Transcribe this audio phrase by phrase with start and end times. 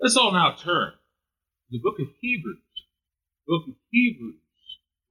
[0.00, 2.56] Let's all now turn to the book of Hebrews.
[3.46, 4.34] The Book of Hebrews.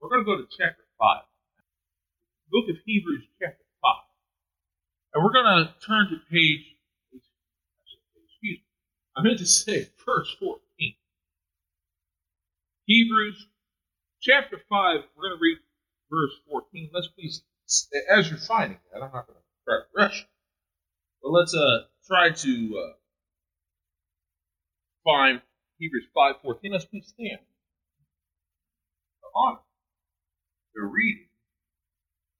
[0.00, 1.22] We're going to go to chapter 5.
[2.50, 3.94] Book of Hebrews, chapter 5.
[5.14, 6.74] And we're going to turn to page,
[7.12, 8.64] excuse me,
[9.16, 10.58] I meant to say verse 14.
[12.86, 13.46] Hebrews,
[14.20, 15.58] chapter 5, we're going to read
[16.10, 16.90] verse 14.
[16.92, 17.42] Let's please,
[18.10, 20.26] as you're finding that, I'm not going to try to rush
[21.22, 22.92] but let's uh, try to uh,
[25.04, 25.40] find
[25.78, 26.56] Hebrews 5.14.
[26.72, 27.38] Let's please stand.
[29.20, 29.60] To honor
[30.74, 31.28] the reading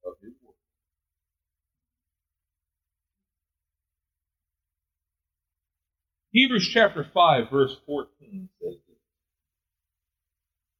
[0.04, 0.54] of his word.
[6.32, 8.96] Hebrews chapter 5, verse 14 says this.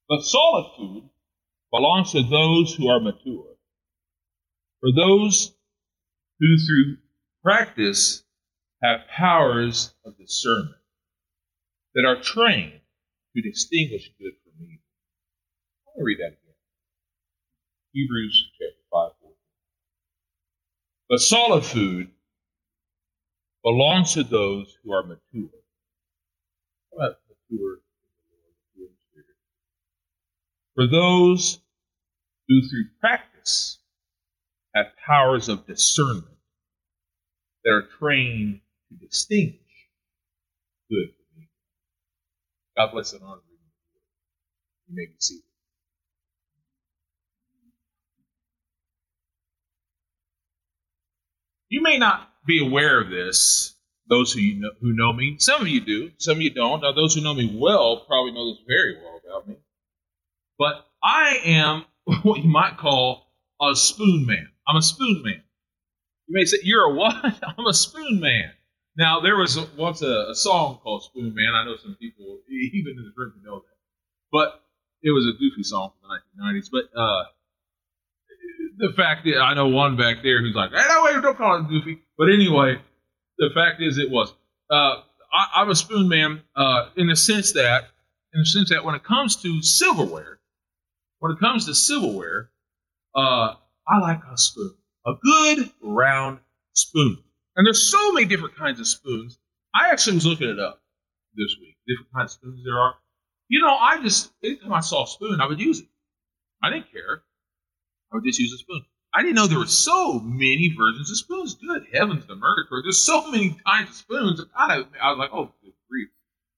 [0.08, 0.22] But
[0.76, 1.08] food
[1.70, 3.56] belongs to those who are mature,
[4.80, 5.54] for those
[6.38, 6.96] who through
[7.42, 8.24] practice
[8.82, 10.79] have powers of discernment
[12.00, 12.80] that are trained
[13.36, 14.78] to distinguish good from evil.
[15.86, 16.54] I want to read that again.
[17.92, 19.36] Hebrews chapter 5, 14.
[21.10, 22.10] But solid food
[23.62, 25.50] belongs to those who are mature.
[26.90, 27.78] How about mature?
[30.74, 31.58] For those
[32.48, 33.78] who through practice
[34.74, 36.38] have powers of discernment
[37.64, 39.58] that are trained to distinguish
[40.88, 41.19] good.
[42.80, 43.58] God bless and honor you.
[44.88, 45.42] You may be seated.
[51.68, 53.74] You may not be aware of this,
[54.08, 55.36] those who, you know, who know me.
[55.40, 56.80] Some of you do, some of you don't.
[56.80, 59.56] Now, those who know me well probably know this very well about me.
[60.58, 61.84] But I am
[62.22, 63.26] what you might call
[63.60, 64.48] a spoon man.
[64.66, 65.42] I'm a spoon man.
[66.28, 67.14] You may say, You're a what?
[67.58, 68.52] I'm a spoon man.
[68.96, 71.54] Now, there was once a, a, song called Spoonman.
[71.54, 73.76] I know some people, even in the room, know that.
[74.32, 74.62] But
[75.02, 76.68] it was a goofy song from the 1990s.
[76.70, 77.24] But uh,
[78.78, 81.68] the fact is, I know one back there who's like, no, wait, don't call it
[81.68, 82.00] goofy.
[82.18, 82.80] But anyway,
[83.38, 84.32] the fact is, it was.
[84.70, 85.02] Uh,
[85.32, 87.84] I, am a spoon man uh, in the sense that,
[88.34, 90.40] in the sense that when it comes to silverware,
[91.20, 92.50] when it comes to silverware,
[93.14, 93.54] uh,
[93.88, 94.74] I like a spoon,
[95.06, 96.40] a good round
[96.72, 97.18] spoon.
[97.60, 99.38] And there's so many different kinds of spoons.
[99.74, 100.80] I actually was looking it up
[101.34, 102.94] this week, different kinds of spoons there are.
[103.48, 105.88] You know, I just anytime I saw a spoon, I would use it.
[106.62, 107.20] I didn't care.
[108.10, 108.80] I would just use a spoon.
[109.12, 111.52] I didn't know there were so many versions of spoons.
[111.56, 112.84] Good heavens, the Murgatroyd.
[112.86, 114.40] There's so many kinds of spoons.
[114.56, 116.08] I, I was like, oh, good grief.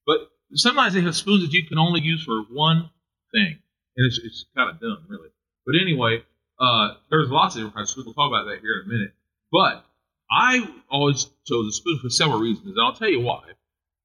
[0.06, 2.90] But sometimes they have spoons that you can only use for one
[3.32, 3.58] thing.
[3.96, 5.30] And it's, it's kind of dumb, really.
[5.66, 6.22] But anyway,
[6.60, 8.06] uh, there's lots of different kinds of spoons.
[8.06, 9.14] We'll talk about that here in a minute.
[9.50, 9.84] But
[10.32, 13.42] I always chose a spoon for several reasons, and I'll tell you why.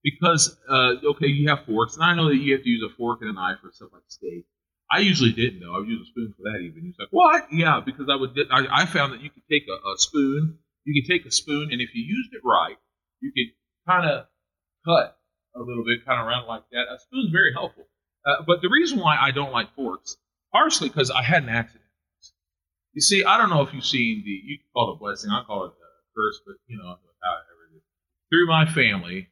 [0.04, 2.96] Because, uh, okay, you have forks, and I know that you have to use a
[2.96, 4.46] fork and a knife for stuff like steak.
[4.92, 5.76] I usually didn't though.
[5.76, 6.84] I would use a spoon for that even.
[6.84, 7.48] He's like, what?
[7.52, 8.38] Yeah, because I would.
[8.52, 10.60] I, I found that you could take a, a, spoon.
[10.86, 12.78] You could take a spoon, and if you used it right,
[13.20, 14.28] you could kind of
[14.86, 15.18] cut
[15.56, 16.86] a little bit, kind of around like that.
[16.94, 17.84] A spoon's very helpful.
[18.26, 20.16] Uh, but the reason why I don't like forks,
[20.52, 21.84] partially because I had an accident.
[22.94, 24.32] You see, I don't know if you've seen the.
[24.32, 25.32] You call it a blessing.
[25.32, 25.87] I call it a
[26.18, 26.98] curse, but you know.
[28.30, 29.30] Through my family,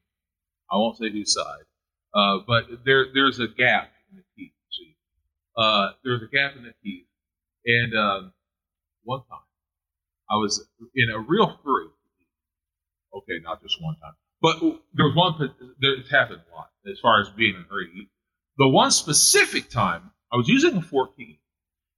[0.72, 1.66] I won't say whose side,
[2.14, 4.54] uh, but there there's a gap in the teeth
[5.58, 7.06] uh, there was a gap in the teeth.
[7.66, 8.34] And um,
[9.04, 9.40] one time,
[10.30, 10.66] I was
[10.96, 11.88] in a real hurry.
[13.16, 14.60] Okay, not just one time, but
[14.94, 15.56] there was one.
[15.82, 18.10] It's happened a lot as far as being in a hurry.
[18.58, 21.40] The one specific time, I was using a fork to eat,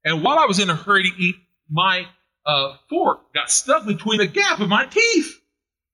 [0.05, 1.35] and while I was in a hurry to eat,
[1.71, 2.07] my
[2.47, 5.39] uh, fork got stuck between the gap of my teeth.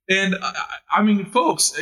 [0.09, 0.53] And uh,
[0.91, 1.73] I mean, folks,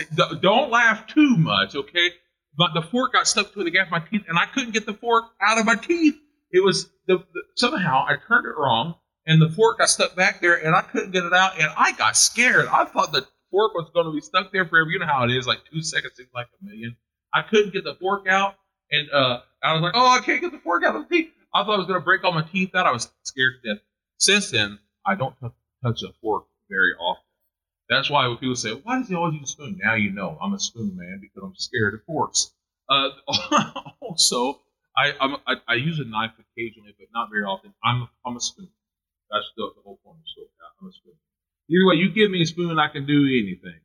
[0.41, 2.11] don't laugh too much, okay?
[2.57, 4.85] but the fork got stuck between the gap of my teeth, and I couldn't get
[4.85, 6.15] the fork out of my teeth.
[6.51, 8.95] It was the, the, somehow I turned it wrong,
[9.25, 11.93] and the fork got stuck back there, and I couldn't get it out, and I
[11.93, 12.67] got scared.
[12.67, 14.89] I thought the fork was going to be stuck there forever.
[14.89, 16.97] You know how it is, like two seconds seems like a million.
[17.33, 18.55] I couldn't get the fork out,
[18.91, 21.31] and uh, I was like, "Oh, I can't get the fork out of the teeth."
[21.53, 22.85] I thought I was going to break all my teeth out.
[22.85, 23.83] I was scared to death.
[24.21, 25.47] Since then, I don't t-
[25.83, 27.25] touch a fork very often.
[27.89, 30.37] That's why when people say, "Why does he always use a spoon?" Now you know
[30.39, 32.53] I'm a spoon man because I'm scared of forks.
[32.87, 33.09] Uh,
[33.99, 34.61] also,
[34.95, 35.13] I,
[35.47, 37.73] I, I use a knife occasionally, but not very often.
[37.83, 38.69] I'm I'm a spoon.
[39.31, 40.49] That's the, the whole point story.
[40.79, 41.15] I'm a spoon.
[41.69, 43.81] Either way, you give me a spoon, I can do anything.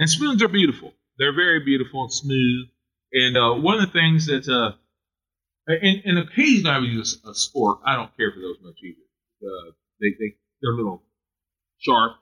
[0.00, 0.94] And spoons are beautiful.
[1.18, 2.66] They're very beautiful and smooth.
[3.12, 4.72] And uh, one of the things that, uh,
[5.68, 7.80] and, and occasionally I would use a, a spork.
[7.86, 9.05] I don't care for those much either.
[9.42, 11.02] Uh, they, they, they're a little
[11.78, 12.16] sharp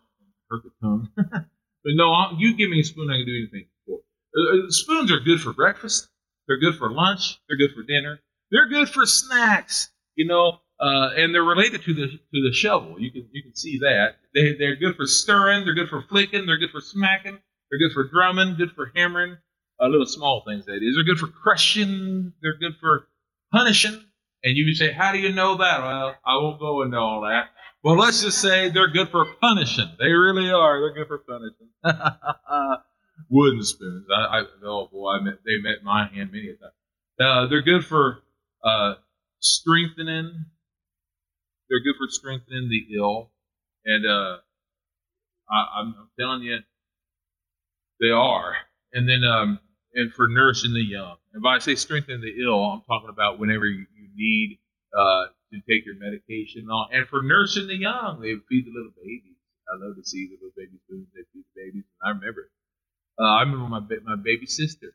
[0.50, 1.08] hurt the tongue.
[1.16, 3.69] but no, I'll, you give me a spoon, I can do anything.
[3.90, 6.08] Uh, spoons are good for breakfast.
[6.46, 7.40] They're good for lunch.
[7.49, 8.20] They're good for dinner.
[8.50, 9.90] They're good for snacks.
[10.16, 13.00] You know, uh, and they're related to the to the shovel.
[13.00, 15.64] You can you can see that they they're good for stirring.
[15.64, 16.46] They're good for flicking.
[16.46, 17.38] They're good for smacking.
[17.70, 18.56] They're good for drumming.
[18.56, 19.38] Good for hammering.
[19.81, 20.94] Uh, little small things that is.
[20.94, 22.32] They're good for crushing.
[22.43, 23.08] They're good for
[23.52, 24.05] punishing.
[24.44, 25.81] And you can say, how do you know that?
[25.82, 27.46] Well, I won't go into all that.
[27.82, 29.91] Well, let's just say they're good for punishing.
[29.99, 30.81] They really are.
[30.81, 31.69] They're good for punishing.
[33.31, 34.06] Wooden spoons.
[34.14, 36.70] I, I oh boy, I met, they met my hand many a time.
[37.20, 38.19] Uh, they're good for
[38.62, 38.94] uh,
[39.41, 40.47] strengthening.
[41.69, 43.31] They're good for strengthening the ill,
[43.87, 44.37] and uh,
[45.50, 46.58] I, am telling you,
[48.00, 48.55] they are.
[48.93, 49.58] And then, um,
[49.94, 51.17] and for nourishing the young.
[51.32, 54.61] And by I say strengthening the ill, I'm talking about whenever you, need
[54.96, 56.87] uh, to take your medication on.
[56.94, 59.35] And for nursing the young, they feed the little babies.
[59.67, 61.82] I love to see the little baby spoons they feed the babies.
[61.82, 62.55] And I remember it.
[63.19, 64.94] Uh, I remember my my baby sister.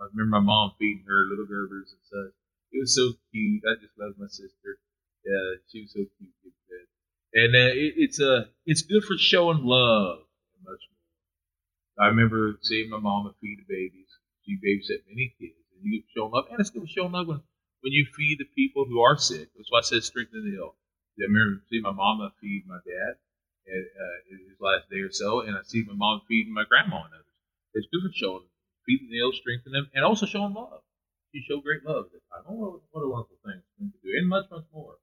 [0.00, 2.32] I remember my mom feeding her little Gerbers and such.
[2.72, 3.62] It was so cute.
[3.68, 4.80] I just love my sister.
[5.28, 6.32] Yeah, she was so cute.
[7.34, 10.22] And uh, it, it's a uh, it's good for showing love
[10.62, 12.06] much more.
[12.06, 13.74] I remember seeing my mama feed the
[14.46, 14.86] babies.
[14.86, 17.42] She babysat many kids, and you show love, and it's good for showing love when
[17.82, 19.48] when you feed the people who are sick.
[19.56, 20.76] That's why I said strengthen the ill.
[21.20, 23.16] I remember seeing my mama feed my dad
[23.68, 27.04] at, uh, his last day or so, and I see my mom feeding my grandma
[27.04, 27.26] and others.
[27.74, 28.48] It's good for showing,
[28.86, 30.82] feeding the ill, strengthening them, and also showing love.
[31.34, 32.44] She showed great love at the time.
[32.48, 34.96] Oh, what a wonderful thing to do, and much, much more.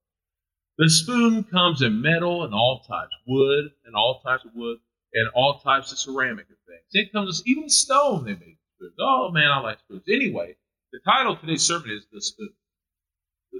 [0.77, 4.79] The spoon comes in metal and all types, wood and all types of wood,
[5.13, 6.85] and all types of ceramic and things.
[6.93, 8.95] It comes even stone they make spoons.
[8.99, 10.03] Oh man, I like spoons.
[10.09, 10.55] Anyway,
[10.91, 12.49] the title of today's sermon is the spoon.
[13.53, 13.59] You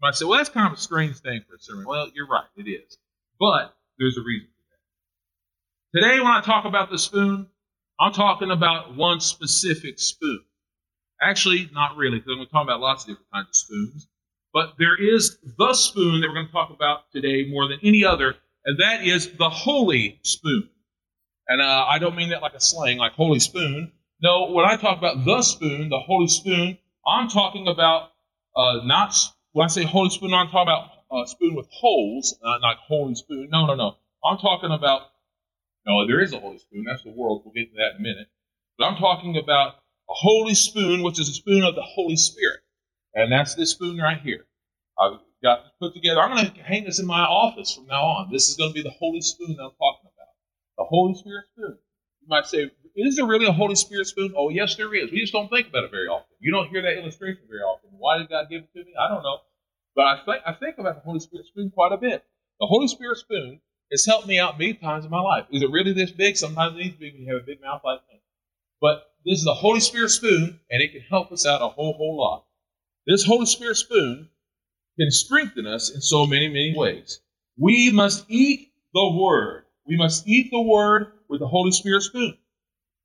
[0.00, 1.86] might say, well, that's kind of a strange thing for a sermon.
[1.86, 2.98] Well, you're right, it is.
[3.38, 6.00] But there's a reason for that.
[6.00, 7.46] Today, when I talk about the spoon,
[8.00, 10.40] I'm talking about one specific spoon.
[11.20, 14.08] Actually, not really, because I'm going to talk about lots of different kinds of spoons.
[14.52, 18.04] But there is the spoon that we're going to talk about today more than any
[18.04, 18.34] other,
[18.66, 20.68] and that is the holy spoon.
[21.48, 23.92] And uh, I don't mean that like a slang, like holy spoon.
[24.22, 28.10] No, when I talk about the spoon, the holy spoon, I'm talking about
[28.54, 29.14] uh, not
[29.50, 33.16] when I say holy spoon, I'm talking about a spoon with holes, uh, not holy
[33.16, 33.48] spoon.
[33.50, 33.96] No, no, no.
[34.24, 35.02] I'm talking about
[35.84, 36.84] no, there is a holy spoon.
[36.86, 37.42] That's the world.
[37.44, 38.28] We'll get to that in a minute.
[38.78, 39.74] But I'm talking about
[40.08, 42.60] a holy spoon, which is a spoon of the Holy Spirit,
[43.14, 44.46] and that's this spoon right here.
[45.00, 46.20] I've got put together.
[46.20, 48.30] I'm going to hang this in my office from now on.
[48.30, 50.32] This is going to be the holy spoon that I'm talking about.
[50.78, 51.78] The Holy Spirit spoon.
[52.20, 54.34] You might say, is there really a Holy Spirit spoon?
[54.36, 55.10] Oh, yes, there is.
[55.10, 56.34] We just don't think about it very often.
[56.40, 57.90] You don't hear that illustration very often.
[57.92, 58.92] Why did God give it to me?
[58.98, 59.38] I don't know.
[59.94, 62.24] But I think, I think about the Holy Spirit spoon quite a bit.
[62.60, 63.60] The Holy Spirit spoon
[63.90, 65.46] has helped me out many times in my life.
[65.50, 66.36] Is it really this big?
[66.36, 68.20] Sometimes it needs to be when you have a big mouth like me.
[68.80, 71.92] But this is the Holy Spirit spoon, and it can help us out a whole,
[71.94, 72.44] whole lot.
[73.06, 74.28] This Holy Spirit spoon
[74.98, 77.20] can strengthen us in so many, many ways.
[77.56, 79.64] We must eat the Word.
[79.86, 82.36] We must eat the Word with the Holy Spirit spoon.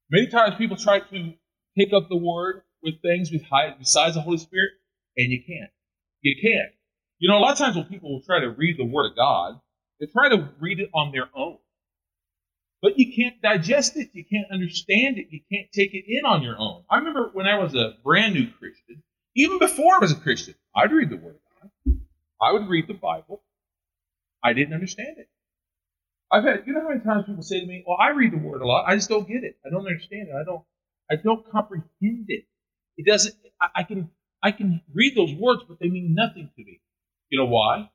[0.09, 1.33] Many times people try to
[1.77, 4.71] pick up the word with things besides the Holy Spirit,
[5.18, 5.71] and you can't.
[6.21, 6.71] You can't.
[7.19, 9.15] You know, a lot of times when people will try to read the Word of
[9.15, 9.59] God,
[10.00, 11.57] they try to read it on their own.
[12.81, 14.09] But you can't digest it.
[14.13, 15.27] You can't understand it.
[15.31, 16.83] You can't take it in on your own.
[16.89, 19.01] I remember when I was a brand new Christian,
[19.35, 21.99] even before I was a Christian, I'd read the Word of God.
[22.40, 23.42] I would read the Bible.
[24.44, 25.28] I didn't understand it.
[26.31, 28.38] I've had, you know how many times people say to me, "Well, I read the
[28.38, 28.86] Word a lot.
[28.88, 29.57] I just don't get it.
[29.66, 30.36] I don't understand it.
[30.36, 30.64] I don't,
[31.10, 32.46] I don't comprehend it.
[32.98, 33.36] It doesn't.
[33.62, 34.10] I, I can,
[34.44, 36.81] I can read those words, but they mean nothing to me.
[37.30, 37.90] You know why?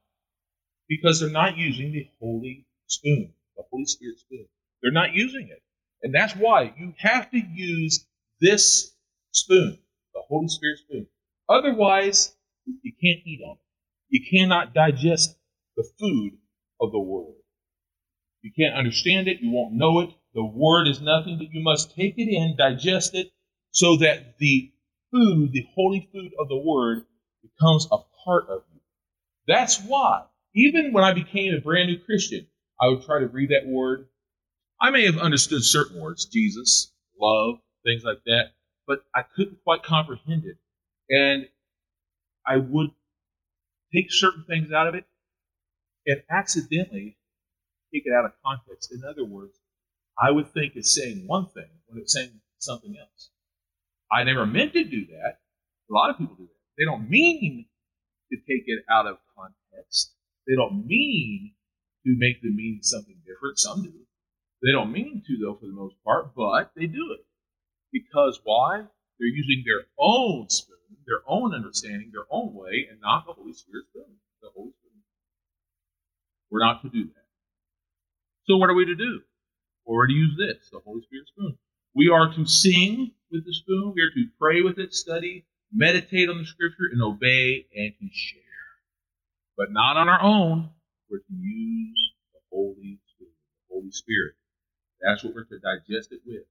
[0.89, 4.47] Because they're not using the Holy Spoon, the Holy Spirit spoon.
[4.83, 5.63] They're not using it,
[6.03, 8.07] and that's why you have to use
[8.41, 8.95] this
[9.33, 9.79] spoon,
[10.15, 11.07] the Holy Spirit spoon.
[11.49, 12.35] Otherwise,
[12.67, 13.63] you can't eat on it.
[14.09, 15.37] You cannot digest
[15.77, 16.33] the food
[16.81, 17.35] of the Word.
[18.43, 19.41] You can't understand it.
[19.41, 20.11] You won't know it.
[20.35, 23.31] The word is nothing, but you must take it in, digest it,
[23.71, 24.73] so that the
[25.11, 27.05] food, the holy food of the word,
[27.43, 28.81] becomes a part of you.
[29.47, 32.47] That's why, even when I became a brand new Christian,
[32.81, 34.09] I would try to read that word.
[34.81, 38.53] I may have understood certain words, Jesus, love, things like that,
[38.87, 40.57] but I couldn't quite comprehend it.
[41.09, 41.49] And
[42.47, 42.91] I would
[43.95, 45.05] take certain things out of it
[46.07, 47.17] and accidentally
[47.93, 48.93] take it out of context.
[48.93, 49.59] In other words,
[50.19, 53.31] I would think it's saying one thing when it's saying something else.
[54.11, 55.39] I never meant to do that.
[55.91, 56.63] A lot of people do that.
[56.79, 57.67] They don't mean
[58.31, 60.15] to take it out of context.
[60.47, 61.53] They don't mean
[62.05, 63.59] to make the meaning something different.
[63.59, 63.93] Some do.
[64.63, 67.25] They don't mean to, though, for the most part, but they do it.
[67.93, 68.83] Because why?
[69.19, 73.53] They're using their own spoon, their own understanding, their own way, and not the Holy
[73.53, 74.17] Spirit's spoon.
[74.41, 74.83] The Holy Spirit.
[76.51, 77.22] We're not to do that.
[78.47, 79.21] So what are we to do?
[79.87, 81.59] We're to use this, the Holy Spirit spoon.
[81.95, 83.93] We are to sing with the spoon.
[83.95, 88.09] We are to pray with it, study, meditate on the Scripture, and obey and to
[88.13, 88.41] share.
[89.57, 90.71] But not on our own.
[91.11, 93.35] We're to use the Holy Spirit.
[93.69, 94.35] The Holy Spirit.
[95.03, 96.45] That's what we're to digest it with.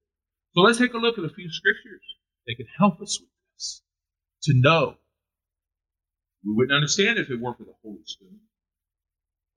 [0.53, 2.03] So let's take a look at a few scriptures
[2.45, 3.81] that can help us with this.
[4.43, 4.95] To know.
[6.45, 8.33] We wouldn't understand if it weren't for the Holy Spirit.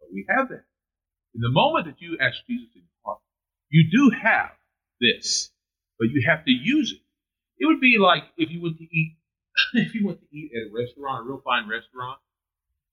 [0.01, 0.65] But we have that.
[1.35, 3.21] In the moment that you ask Jesus in your heart,
[3.69, 4.53] you do have
[5.01, 5.51] this,
[5.99, 7.01] but you have to use it.
[7.59, 9.17] It would be like if you went to eat,
[9.75, 12.19] if you went to eat at a restaurant, a real fine restaurant,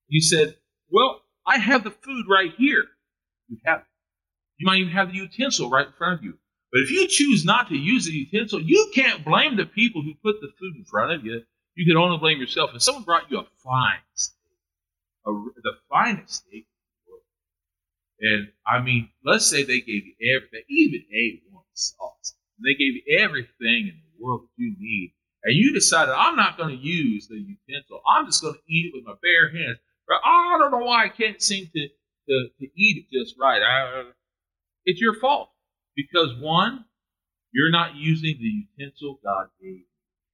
[0.07, 0.55] you said,
[0.89, 2.85] Well, I have the food right here.
[3.47, 3.85] You have it.
[4.57, 6.37] You might even have the utensil right in front of you.
[6.71, 10.13] But if you choose not to use the utensil, you can't blame the people who
[10.23, 11.41] put the food in front of you.
[11.75, 12.71] You can only blame yourself.
[12.73, 14.37] If someone brought you a fine steak,
[15.25, 16.67] a, the finest steak,
[18.21, 22.35] and I mean, let's say they gave you everything, even A1 sauce.
[22.63, 25.13] They gave you everything in the world that you need.
[25.43, 28.01] And you decided, I'm not going to use the utensil.
[28.07, 29.79] I'm just going to eat it with my bare hands.
[30.07, 31.87] But I don't know why I can't seem to,
[32.29, 33.61] to, to eat it just right.
[33.61, 34.03] I,
[34.85, 35.49] it's your fault.
[35.95, 36.85] Because one,
[37.51, 39.85] you're not using the utensil God gave you.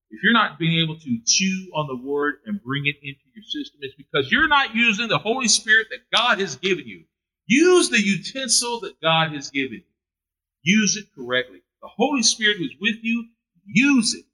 [0.10, 3.44] If you're not being able to chew on the word and bring it into your
[3.44, 7.04] system, it's because you're not using the Holy Spirit that God has given you.
[7.48, 9.84] Use the utensil that God has given you.
[10.64, 11.62] Use it correctly.
[11.82, 13.26] The Holy Spirit who's with you,
[13.66, 14.26] use it.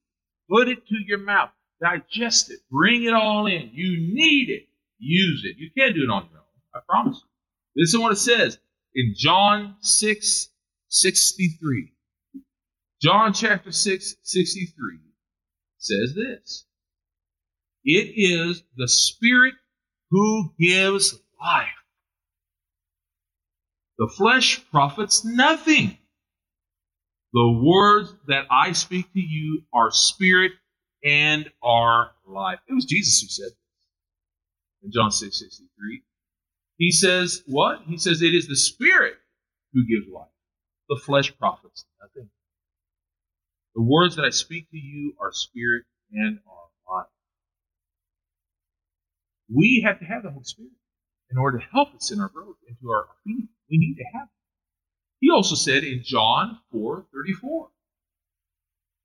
[0.49, 1.51] Put it to your mouth.
[1.81, 2.59] Digest it.
[2.71, 3.69] Bring it all in.
[3.73, 4.67] You need it.
[4.97, 5.57] Use it.
[5.57, 6.45] You can't do it on your own.
[6.73, 7.81] I promise you.
[7.81, 8.57] This is what it says
[8.95, 10.49] in John 6
[10.87, 11.91] 63.
[13.01, 14.99] John chapter 6 63
[15.77, 16.65] says this
[17.83, 19.55] It is the Spirit
[20.09, 21.67] who gives life.
[23.97, 25.97] The flesh profits nothing.
[27.33, 30.51] The words that I speak to you are spirit
[31.03, 32.59] and are life.
[32.67, 36.03] It was Jesus who said this in John 6 63.
[36.77, 37.81] He says, What?
[37.87, 39.15] He says, It is the Spirit
[39.73, 40.27] who gives life.
[40.89, 42.29] The flesh profits nothing.
[43.75, 47.07] The words that I speak to you are spirit and are life.
[49.53, 50.71] We have to have the Holy Spirit
[51.33, 53.49] in order to help us in our growth into our obedience.
[53.69, 54.33] We need to have it.
[55.19, 57.69] He also said in John 4 34.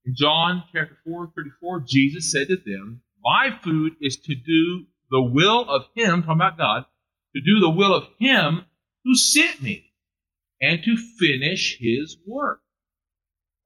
[0.05, 5.23] In John chapter 4 34, Jesus said to them, My food is to do the
[5.23, 6.85] will of Him, talking about God,
[7.35, 8.67] to do the will of Him
[9.05, 9.93] who sent me
[10.61, 12.61] and to finish His work.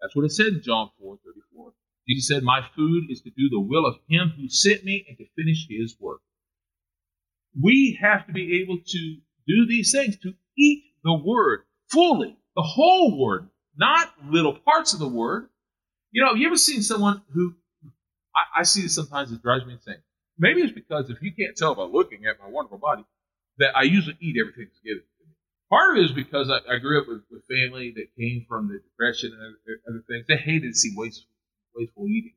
[0.00, 1.72] That's what it said in John 4 34.
[2.08, 5.18] Jesus said, My food is to do the will of Him who sent me and
[5.18, 6.20] to finish His work.
[7.60, 9.16] We have to be able to
[9.46, 15.00] do these things, to eat the Word fully, the whole Word, not little parts of
[15.00, 15.48] the Word.
[16.12, 17.54] You know, you ever seen someone who,
[18.34, 20.02] I, I see this sometimes, it drives me insane.
[20.38, 23.04] Maybe it's because if you can't tell by looking at my wonderful body,
[23.58, 25.34] that I usually eat everything that's given to me.
[25.68, 28.68] Part of it is because I, I grew up with, with family that came from
[28.68, 30.24] the depression and other, other things.
[30.28, 31.30] They hated to see wasteful,
[31.76, 32.34] wasteful eating.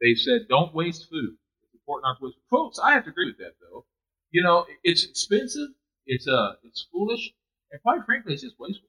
[0.00, 1.34] They said, "Don't waste food.
[1.62, 2.50] It's important not to waste." Food.
[2.50, 3.86] Folks, I have to agree with that though.
[4.32, 5.68] You know, it's expensive.
[6.06, 7.32] It's uh, it's foolish,
[7.70, 8.88] and quite frankly, it's just wasteful.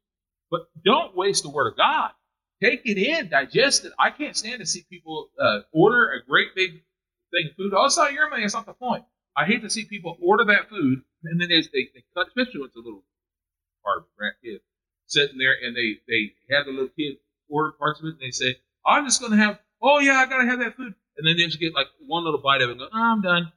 [0.50, 2.12] But don't waste the Word of God.
[2.62, 3.94] Take it in, digest it.
[4.00, 6.82] I can't stand to see people uh, order a great big
[7.32, 7.74] thing of food.
[7.76, 8.44] Oh, it's not your money.
[8.44, 9.04] It's not the point.
[9.36, 12.62] I hate to see people order that food and then they, they, they cut, especially
[12.62, 13.04] when it's a little
[13.84, 14.62] hard brat kid
[15.08, 17.18] sitting there and they, they have the little kid
[17.50, 20.26] order parts of it and they say, I'm just going to have, oh yeah, I
[20.28, 20.94] got to have that food.
[21.18, 23.22] And then they just get like one little bite of it and go, oh, I'm
[23.22, 23.52] done.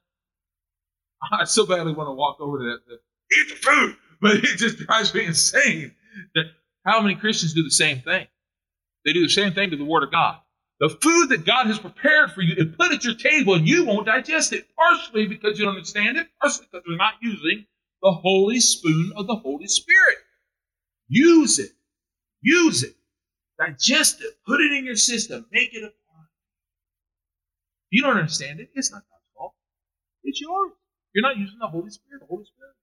[1.32, 2.98] I so badly want to walk over to that,
[3.32, 5.94] eat the food, but it just drives me insane
[6.34, 6.44] that
[6.84, 8.26] how many Christians do the same thing.
[9.04, 10.38] They do the same thing to the Word of God.
[10.78, 13.86] The food that God has prepared for you and put at your table, and you
[13.86, 17.64] won't digest it, partially because you don't understand it, partially because you're not using
[18.02, 20.18] the holy spoon of the Holy Spirit.
[21.08, 21.70] Use it.
[22.42, 22.94] Use it.
[23.58, 24.34] Digest it.
[24.46, 25.46] Put it in your system.
[25.50, 26.28] Make it a part.
[27.90, 29.54] If you don't understand it, it's not God's fault.
[30.24, 30.72] It's yours.
[31.16, 32.20] You're not using the Holy Spirit.
[32.20, 32.76] The Holy Spirit.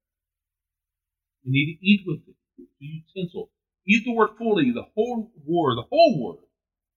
[1.43, 2.35] You need to eat with it.
[2.57, 3.51] The utensil.
[3.85, 6.39] Eat the word fully, the whole word, the whole word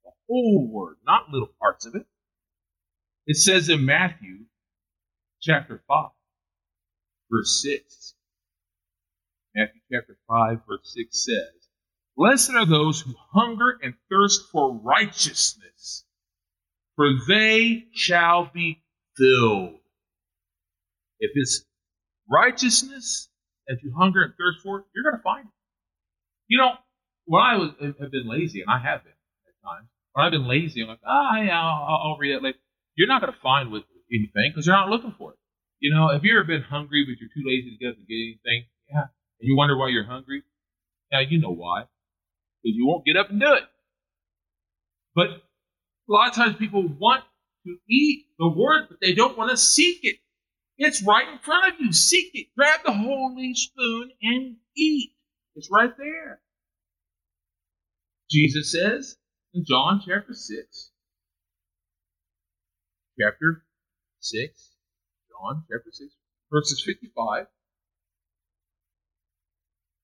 [0.07, 2.07] the whole word, not little parts of it.
[3.27, 4.45] It says in Matthew
[5.43, 6.11] chapter 5,
[7.31, 8.15] verse 6.
[9.55, 11.69] Matthew chapter 5, verse 6 says,
[12.17, 16.05] Blessed are those who hunger and thirst for righteousness,
[16.95, 18.83] for they shall be
[19.17, 19.81] filled.
[21.21, 21.65] If it's
[22.31, 23.29] righteousness
[23.69, 25.53] that you hunger and thirst for, you're going to find it.
[26.49, 26.73] You know,
[27.25, 30.49] when I was have been lazy, and I have been at times, when I've been
[30.49, 32.59] lazy, I'm like, ah, yeah, I'll, I'll read it later.
[32.97, 33.83] You're not going to find with
[34.13, 35.39] anything because you're not looking for it.
[35.81, 38.07] You know, have you ever been hungry but you're too lazy to get up and
[38.07, 38.65] get anything?
[38.89, 39.11] Yeah.
[39.41, 40.43] And you wonder why you're hungry?
[41.13, 41.83] Yeah, you know why.
[42.63, 43.65] Because you won't get up and do it.
[45.15, 47.25] But a lot of times people want
[47.67, 50.17] to eat the word, but they don't want to seek it.
[50.79, 51.93] It's right in front of you.
[51.93, 52.49] Seek it.
[52.57, 55.13] Grab the holy spoon and eat.
[55.55, 56.41] It's right there.
[58.31, 59.17] Jesus says
[59.55, 60.91] in John chapter 6,
[63.19, 63.65] chapter
[64.21, 64.71] 6,
[65.31, 66.13] John chapter 6,
[66.53, 67.47] verses 55,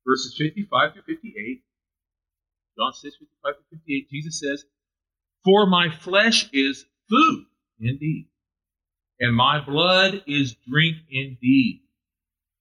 [0.07, 1.63] verses 55 to 58,
[2.79, 4.65] John 6, 55 to 58, Jesus says,
[5.45, 7.45] For my flesh is food
[7.81, 8.29] indeed,
[9.23, 11.83] and my blood is drink indeed.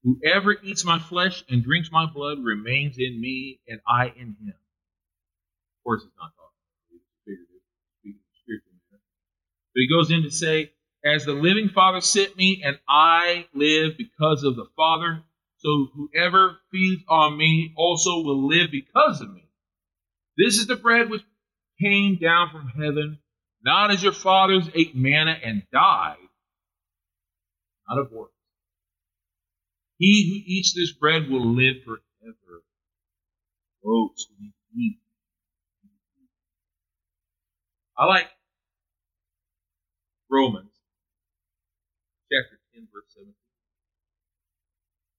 [0.03, 4.49] Whoever eats my flesh and drinks my blood remains in me, and I in him.
[4.49, 6.51] Of course, he's not talking.
[9.73, 10.71] But he goes in to say,
[11.03, 15.23] As the living Father sent me, and I live because of the Father,
[15.57, 19.47] so whoever feeds on me also will live because of me.
[20.37, 21.23] This is the bread which
[21.81, 23.17] came down from heaven,
[23.63, 26.17] not as your fathers ate manna and died,
[27.97, 28.33] of works.
[29.97, 32.63] He who eats this bread will live forever.
[33.83, 34.99] Folks, we eat.
[37.97, 38.27] I like
[40.29, 40.71] Romans
[42.31, 43.33] chapter 10, verse 17.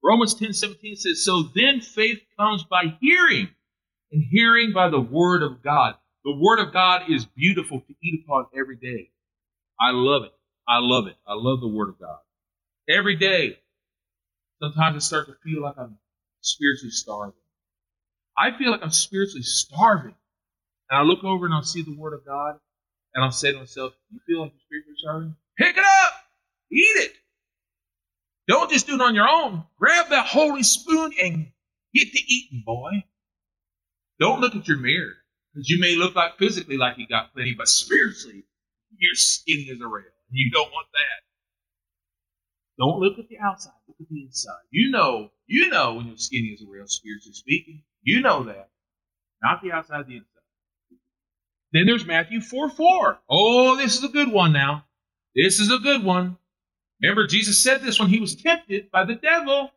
[0.03, 3.49] Romans 10 17 says, So then faith comes by hearing,
[4.11, 5.95] and hearing by the word of God.
[6.25, 9.11] The word of God is beautiful to eat upon every day.
[9.81, 10.33] I love it.
[10.69, 11.17] I love it.
[11.27, 12.19] I love the word of God.
[12.89, 13.59] Every day,
[14.61, 15.99] sometimes I start to feel like I'm
[16.41, 17.35] spiritually starving.
[18.37, 20.15] I feel like I'm spiritually starving.
[20.91, 22.59] And I look over and I'll see the word of God,
[23.15, 25.37] and I'll say to myself, You feel like you're spiritually starving?
[25.59, 26.13] Pick it up!
[26.71, 27.13] Eat it!
[28.49, 29.65] Don't just do it on your own.
[29.79, 31.47] Grab that holy spoon and
[31.95, 33.05] get to eating, boy.
[34.19, 35.15] Don't look at your mirror,
[35.55, 38.43] because you may look like physically like you got plenty, but spiritually,
[38.99, 40.05] you're skinny as a rail.
[40.31, 41.32] You don't want that.
[42.83, 44.65] Don't look at the outside, look at the inside.
[44.73, 47.85] You know, you know when you're skinny as a rail, spiritually speaking.
[48.03, 48.71] You know that.
[49.41, 50.27] Not the outside, the inside.
[51.73, 53.21] Then there's Matthew 4 4.
[53.31, 54.85] Oh, this is a good one now.
[55.37, 56.37] This is a good one.
[57.01, 59.71] Remember, Jesus said this when he was tempted by the devil.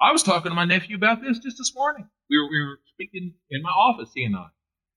[0.00, 2.08] I was talking to my nephew about this just this morning.
[2.30, 4.46] We were, we were speaking in my office, he and I.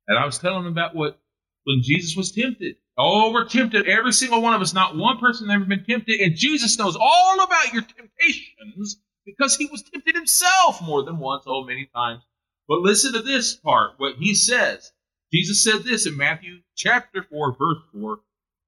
[0.08, 1.20] And I was telling him about what
[1.68, 2.78] when Jesus was tempted.
[2.98, 3.88] Oh, we're tempted.
[3.88, 6.22] Every single one of us, not one person ever been tempted.
[6.22, 11.44] And Jesus knows all about your temptations because he was tempted himself more than once,
[11.46, 12.24] oh, many times.
[12.70, 14.94] But listen to this part, what he says.
[15.34, 18.20] Jesus said this in Matthew chapter 4, verse 4.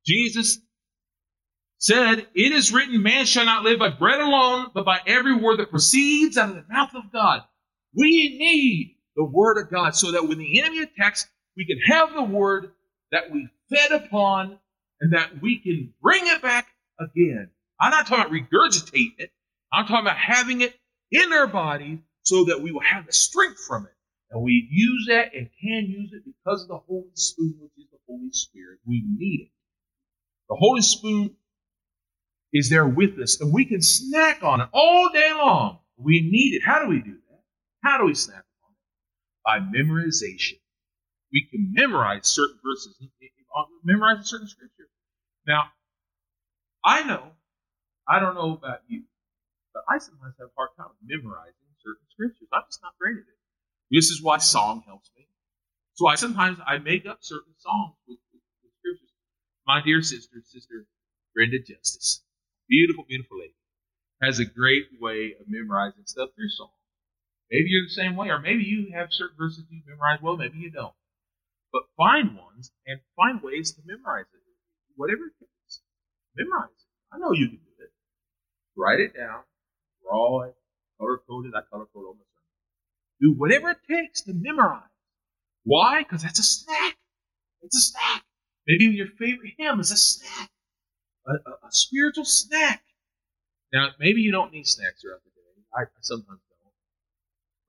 [0.05, 0.59] Jesus
[1.77, 5.59] said, It is written, man shall not live by bread alone, but by every word
[5.59, 7.43] that proceeds out of the mouth of God.
[7.95, 12.13] We need the word of God so that when the enemy attacks, we can have
[12.13, 12.73] the word
[13.11, 14.59] that we fed upon
[15.01, 16.67] and that we can bring it back
[16.99, 17.49] again.
[17.79, 19.31] I'm not talking about regurgitating it.
[19.71, 20.75] I'm talking about having it
[21.11, 23.93] in our bodies so that we will have the strength from it.
[24.31, 27.89] And we use that and can use it because of the Holy Spoon, which is
[27.91, 28.79] the Holy Spirit.
[28.85, 29.51] We need it.
[30.49, 31.35] The Holy Spoon
[32.53, 35.79] is there with us, and we can snack on it all day long.
[35.97, 36.61] We need it.
[36.63, 37.41] How do we do that?
[37.83, 39.71] How do we snack on it?
[39.73, 40.58] By memorization.
[41.31, 42.97] We can memorize certain verses,
[43.83, 44.89] memorize a certain scripture.
[45.47, 45.71] Now,
[46.83, 47.31] I know,
[48.07, 49.03] I don't know about you,
[49.73, 52.47] but I sometimes have a hard time memorizing certain scriptures.
[52.51, 53.39] I'm just not great at it.
[53.91, 55.27] This is why song helps me.
[55.93, 59.13] So I sometimes I make up certain songs with, with, with scriptures.
[59.67, 60.85] My dear sister, Sister
[61.35, 62.23] Brenda Justice,
[62.69, 63.55] Beautiful, beautiful lady.
[64.21, 66.69] Has a great way of memorizing stuff through song.
[67.49, 70.59] Maybe you're the same way, or maybe you have certain verses you memorize well, maybe
[70.59, 70.93] you don't.
[71.71, 74.41] But find ones and find ways to memorize it.
[74.95, 75.81] Whatever it takes.
[76.35, 77.15] Memorize it.
[77.15, 77.91] I know you can do it.
[78.75, 79.41] Write it down,
[80.03, 80.55] draw it,
[80.97, 81.53] color code it.
[81.55, 82.43] I color code almost stuff.
[83.21, 84.83] Do whatever it takes to memorize.
[85.63, 86.03] Why?
[86.03, 86.97] Because that's a snack.
[87.61, 88.23] It's a snack.
[88.67, 90.49] Maybe your favorite hymn is a snack
[91.29, 92.83] a, a, a spiritual snack.
[93.73, 95.53] Now, maybe you don't need snacks throughout the day.
[95.75, 96.73] I, I sometimes don't.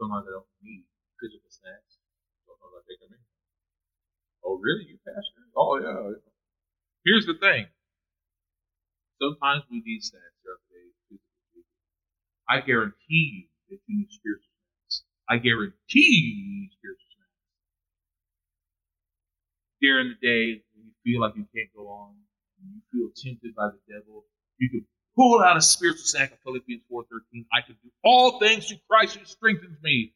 [0.01, 0.85] Sometimes I don't need
[1.21, 2.01] physical snacks.
[2.49, 3.23] Sometimes I take them in.
[4.51, 4.83] Oh, really?
[4.91, 5.47] You pastor?
[5.55, 6.19] Oh, yeah.
[7.07, 7.67] Here's the thing.
[9.23, 10.75] Sometimes we need snacks throughout the
[11.15, 11.23] day.
[12.51, 15.05] I guarantee you that you need spiritual snacks.
[15.29, 17.39] I guarantee you you need spiritual snacks.
[19.81, 22.17] During the day, when you feel like you can't go on,
[22.59, 24.25] when you feel tempted by the devil,
[24.59, 24.85] you can
[25.15, 27.47] pull out a spiritual snack of Philippians 4.13.
[27.55, 30.13] I can do all things through Christ who strengthens me.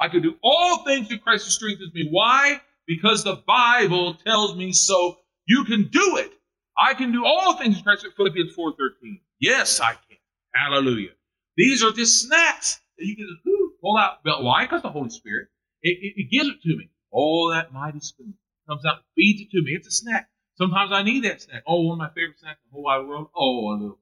[0.00, 2.06] I can do all things through Christ who strengthens me.
[2.10, 2.60] Why?
[2.88, 5.18] Because the Bible tells me so.
[5.46, 6.32] You can do it.
[6.76, 8.06] I can do all things in Christ.
[8.16, 9.20] Philippians 4.13.
[9.40, 10.18] Yes, I can.
[10.54, 11.10] Hallelujah.
[11.56, 14.24] These are just snacks that you can just pull out.
[14.24, 14.64] But why?
[14.64, 15.48] Because the Holy Spirit.
[15.82, 16.90] It, it, it, gives it to me.
[17.12, 18.34] Oh, that mighty spoon
[18.68, 19.72] comes out, feeds it to me.
[19.72, 20.28] It's a snack.
[20.56, 21.62] Sometimes I need that snack.
[21.66, 23.28] Oh, one of my favorite snacks in the whole wide world.
[23.36, 23.98] Oh, a little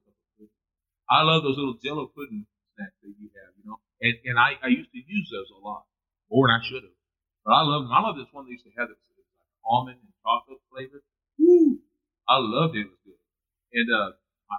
[1.08, 3.78] I love those little jello pudding snacks that you have, you know.
[4.00, 5.84] And and I, I used to use those a lot.
[6.30, 6.95] More than I should have.
[7.46, 7.92] But I love them.
[7.92, 9.24] I love this one they used to have that's like
[9.64, 11.00] almond and chocolate flavor.
[11.38, 11.78] Woo!
[12.28, 12.80] I loved it.
[12.80, 13.22] It was good.
[13.72, 14.10] And uh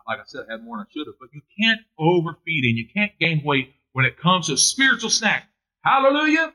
[0.07, 1.19] like I said, I had more than I should have.
[1.19, 5.47] But you can't overfeed and you can't gain weight when it comes to spiritual snack.
[5.83, 6.53] Hallelujah.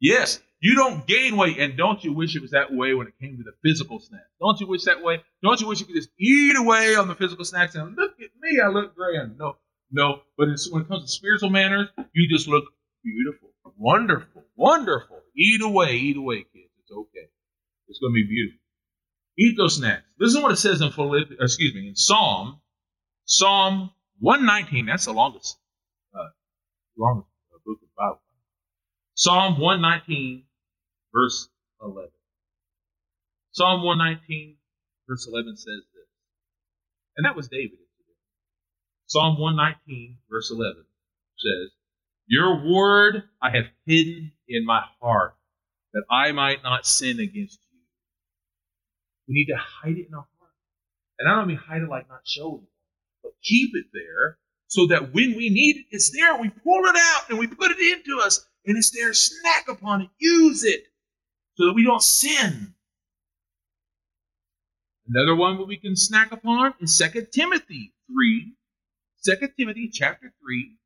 [0.00, 3.14] Yes, you don't gain weight, and don't you wish it was that way when it
[3.20, 4.28] came to the physical snacks?
[4.40, 5.22] Don't you wish that way?
[5.42, 8.30] Don't you wish you could just eat away on the physical snacks and look at
[8.40, 9.38] me, I look grand?
[9.38, 9.56] No,
[9.90, 10.20] no.
[10.36, 12.64] But when it comes to spiritual manners, you just look
[13.02, 15.20] beautiful, wonderful, wonderful.
[15.36, 16.70] Eat away, eat away, kids.
[16.80, 17.28] It's okay.
[17.88, 18.60] It's going to be beautiful.
[19.38, 20.04] Eat those snacks.
[20.18, 22.60] Listen to what it says in Philippians, excuse me, in Psalm,
[23.24, 23.90] Psalm
[24.20, 24.86] 119.
[24.86, 25.58] That's the longest,
[26.14, 26.30] uh,
[26.96, 28.20] longest uh, book of the Bible.
[29.14, 30.44] Psalm 119
[31.14, 31.48] verse
[31.80, 32.10] 11.
[33.52, 34.56] Psalm 119,
[35.08, 36.10] verse 11 says this.
[37.16, 37.78] And that was David.
[39.06, 40.84] Psalm 119, verse 11
[41.38, 41.70] says,
[42.26, 45.34] Your word I have hidden in my heart,
[45.92, 47.78] that I might not sin against you.
[49.28, 50.52] We need to hide it in our heart.
[51.18, 52.72] And I don't mean hide it like not showing it,
[53.22, 56.36] but keep it there so that when we need it, it's there.
[56.36, 59.12] We pull it out and we put it into us, and it's there.
[59.12, 60.08] Snack upon it.
[60.18, 60.84] Use it
[61.54, 62.74] so that we don't sin.
[65.06, 68.54] Another one that we can snack upon is 2 Timothy 3.
[69.24, 70.76] 2 Timothy chapter 3,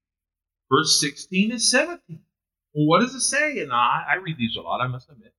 [0.70, 2.20] verse 16 and 17.
[2.74, 3.60] Well, what does it say?
[3.60, 5.32] And I, I read these a lot, I must admit.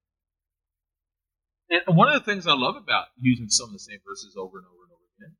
[1.69, 4.57] And one of the things I love about using some of the same verses over
[4.57, 5.35] and over and over again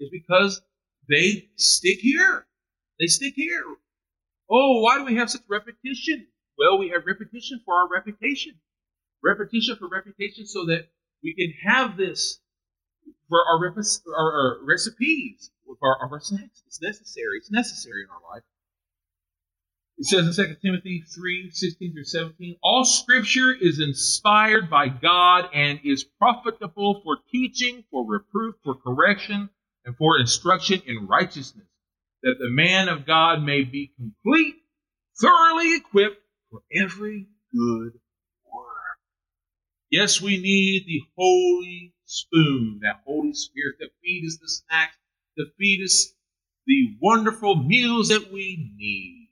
[0.00, 0.62] is because
[1.08, 2.46] they stick here.
[2.98, 3.64] They stick here.
[4.50, 6.26] Oh, why do we have such repetition?
[6.56, 8.54] Well, we have repetition for our reputation
[9.22, 10.88] repetition for reputation so that
[11.22, 12.40] we can have this
[13.28, 13.84] for our, rep-
[14.16, 16.62] our, our recipes, for our, our snacks.
[16.66, 17.38] It's necessary.
[17.38, 18.42] It's necessary in our life.
[19.98, 25.46] It says in 2 Timothy 3 16 through 17, all scripture is inspired by God
[25.52, 29.50] and is profitable for teaching, for reproof, for correction,
[29.84, 31.66] and for instruction in righteousness,
[32.22, 34.54] that the man of God may be complete,
[35.20, 37.98] thoroughly equipped for every good
[38.52, 38.98] work.
[39.90, 44.96] Yes, we need the Holy Spoon, that Holy Spirit that feed us the snacks,
[45.38, 46.14] to feed us
[46.68, 49.27] the wonderful meals that we need.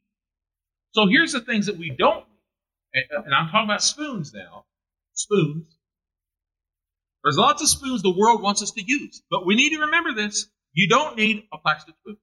[0.97, 3.05] So here's the things that we don't need.
[3.05, 4.65] And I'm talking about spoons now.
[5.13, 5.77] Spoons.
[7.23, 9.21] There's lots of spoons the world wants us to use.
[9.31, 10.49] But we need to remember this.
[10.73, 12.17] You don't need a plastic spoon.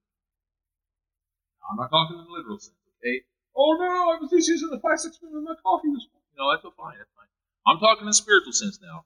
[1.61, 3.21] Now, I'm not talking in the literal sense, okay?
[3.55, 6.33] Oh no, I was just using the plastic spoon in my coffee this morning.
[6.35, 6.97] No, that's fine.
[6.97, 7.29] That's fine.
[7.67, 9.05] I'm talking in spiritual sense now.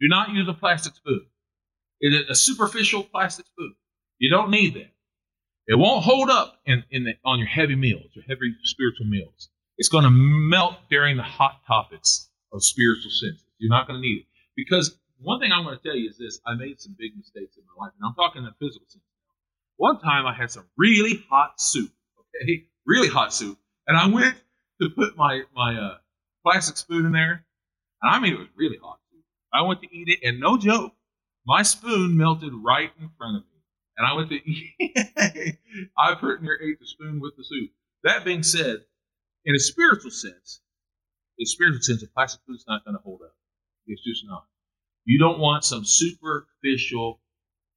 [0.00, 1.24] Do not use a plastic spoon.
[2.00, 3.76] It is a superficial plastic spoon.
[4.18, 4.90] You don't need that.
[5.66, 9.48] It won't hold up in, in the, on your heavy meals, your heavy spiritual meals.
[9.78, 13.44] It's going to melt during the hot topics of spiritual senses.
[13.58, 14.26] You're not going to need it.
[14.56, 17.56] Because one thing I'm going to tell you is this I made some big mistakes
[17.56, 19.02] in my life, and I'm talking in a physical sense.
[19.76, 22.64] One time I had some really hot soup, okay?
[22.86, 23.58] Really hot soup.
[23.86, 24.36] And I went
[24.80, 25.96] to put my, my uh,
[26.44, 27.44] plastic spoon in there,
[28.02, 28.98] and I mean, it was really hot.
[29.52, 30.92] I went to eat it, and no joke,
[31.46, 33.53] my spoon melted right in front of me.
[33.96, 35.58] And I went to eat.
[35.96, 37.70] I pretty near ate the spoon with the soup.
[38.02, 38.84] That being said,
[39.44, 40.60] in a spiritual sense,
[41.38, 43.34] in a spiritual sense, a plastic spoon's not going to hold up.
[43.86, 44.44] It's just not.
[45.04, 47.20] You don't want some superficial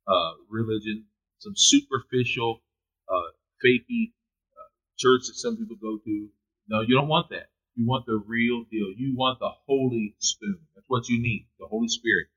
[0.08, 1.06] uh, religion,
[1.39, 2.62] some superficial,
[3.10, 3.32] uh,
[3.63, 4.13] fakey
[4.56, 6.30] uh, church that some people go to.
[6.69, 7.49] No, you don't want that.
[7.75, 8.88] You want the real deal.
[8.95, 10.60] You want the Holy Spoon.
[10.75, 12.27] That's what you need, the Holy Spirit.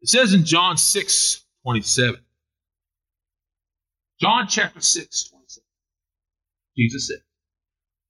[0.00, 2.20] It says in John 6 27.
[4.20, 5.64] John chapter 6 27.
[6.76, 7.18] Jesus said,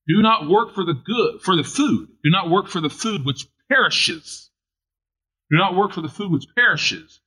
[0.08, 2.08] Do not work for the good, for the food.
[2.22, 4.50] Do not work for the food which perishes.
[5.50, 7.20] Do not work for the food which perishes,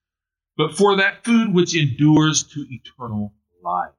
[0.57, 3.93] but for that food which endures to eternal life,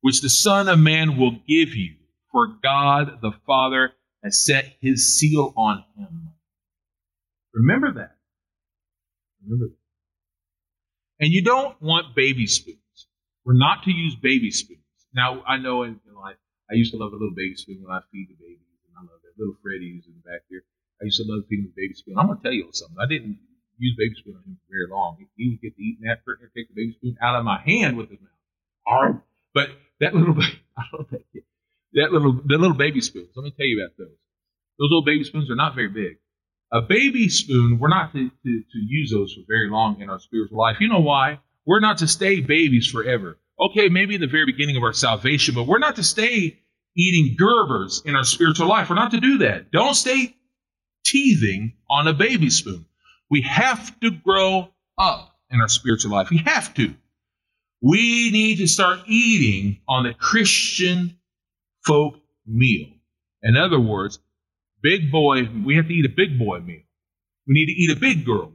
[0.00, 1.96] which the Son of Man will give you,
[2.32, 3.92] for God the Father
[4.22, 6.30] has set his seal on him.
[7.54, 8.16] Remember that.
[9.44, 11.24] Remember that.
[11.24, 12.78] And you don't want baby spoons.
[13.46, 14.82] We're not to use baby spoons.
[15.14, 16.34] Now, I know in, in life,
[16.68, 19.06] I used to love a little baby spoon when I feed the babies, and I
[19.06, 20.66] love that little Freddy's in the back here.
[21.00, 22.18] I used to love feeding the baby spoon.
[22.18, 22.98] I'm going to tell you something.
[22.98, 23.38] I didn't
[23.78, 25.22] use baby spoon on him for very long.
[25.38, 27.96] He would get to eating that and take the baby spoon out of my hand
[27.96, 28.42] with his mouth.
[28.82, 29.20] All right.
[29.54, 29.70] But
[30.02, 30.34] that little,
[30.76, 31.46] I love that kid.
[31.94, 33.30] That little, the little baby spoons.
[33.38, 34.18] Let me tell you about those.
[34.82, 36.18] Those little baby spoons are not very big.
[36.74, 40.18] A baby spoon, we're not to, to, to use those for very long in our
[40.18, 40.76] spiritual life.
[40.80, 41.38] You know why?
[41.66, 43.38] We're not to stay babies forever.
[43.58, 46.60] Okay, maybe in the very beginning of our salvation, but we're not to stay
[46.96, 48.88] eating Gerbers in our spiritual life.
[48.88, 49.70] We're not to do that.
[49.72, 50.36] Don't stay
[51.04, 52.86] teething on a baby spoon.
[53.30, 56.30] We have to grow up in our spiritual life.
[56.30, 56.94] We have to.
[57.82, 61.18] We need to start eating on the Christian
[61.84, 62.14] folk
[62.46, 62.88] meal.
[63.42, 64.18] In other words,
[64.82, 66.82] big boy, we have to eat a big boy meal.
[67.46, 68.52] We need to eat a big girl.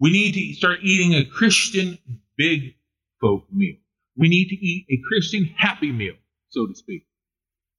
[0.00, 1.98] We need to start eating a Christian
[2.36, 2.74] big
[3.20, 3.76] folk meal.
[4.16, 6.14] We need to eat a Christian happy meal,
[6.48, 7.06] so to speak.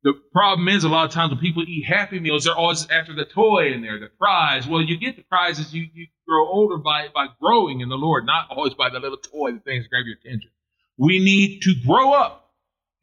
[0.04, 3.14] The problem is a lot of times when people eat happy meals, they're always after
[3.14, 4.68] the toy in there, the prize.
[4.68, 7.96] Well, you get the prize as you, you grow older by, by growing in the
[7.96, 10.50] Lord, not always by the little toy, the things that grab your attention.
[10.98, 12.52] We need to grow up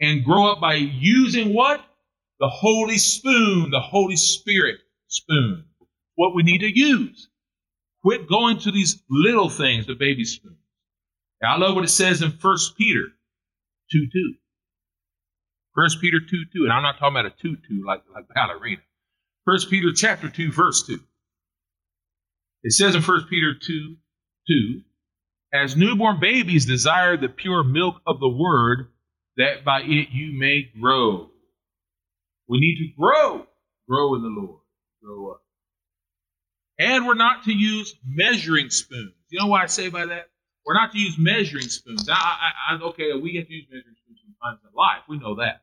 [0.00, 1.80] and grow up by using what?
[2.40, 4.78] The Holy Spoon, the Holy Spirit
[5.08, 5.64] spoon.
[6.14, 7.28] What we need to use.
[8.08, 10.56] Quit going to these little things, the baby spoons.
[11.44, 13.02] I love what it says in 1 Peter
[13.92, 14.34] 2 2.
[15.74, 18.80] First Peter 2 2, and I'm not talking about a tutu like, like ballerina.
[19.44, 20.98] First Peter chapter 2, verse 2.
[22.62, 23.96] It says in First Peter 2
[24.48, 24.80] 2,
[25.52, 28.88] as newborn babies desire the pure milk of the word,
[29.36, 31.28] that by it you may grow.
[32.48, 33.46] We need to grow,
[33.86, 34.60] grow in the Lord,
[35.02, 35.42] grow up.
[36.78, 39.12] And we're not to use measuring spoons.
[39.30, 40.30] You know what I say by that?
[40.64, 42.08] We're not to use measuring spoons.
[42.08, 45.02] I, I, I, okay, we have to use measuring spoons sometimes in life.
[45.08, 45.62] We know that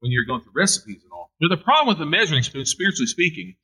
[0.00, 1.30] when you're going through recipes and all.
[1.40, 3.56] But the problem with the measuring spoon, spiritually speaking,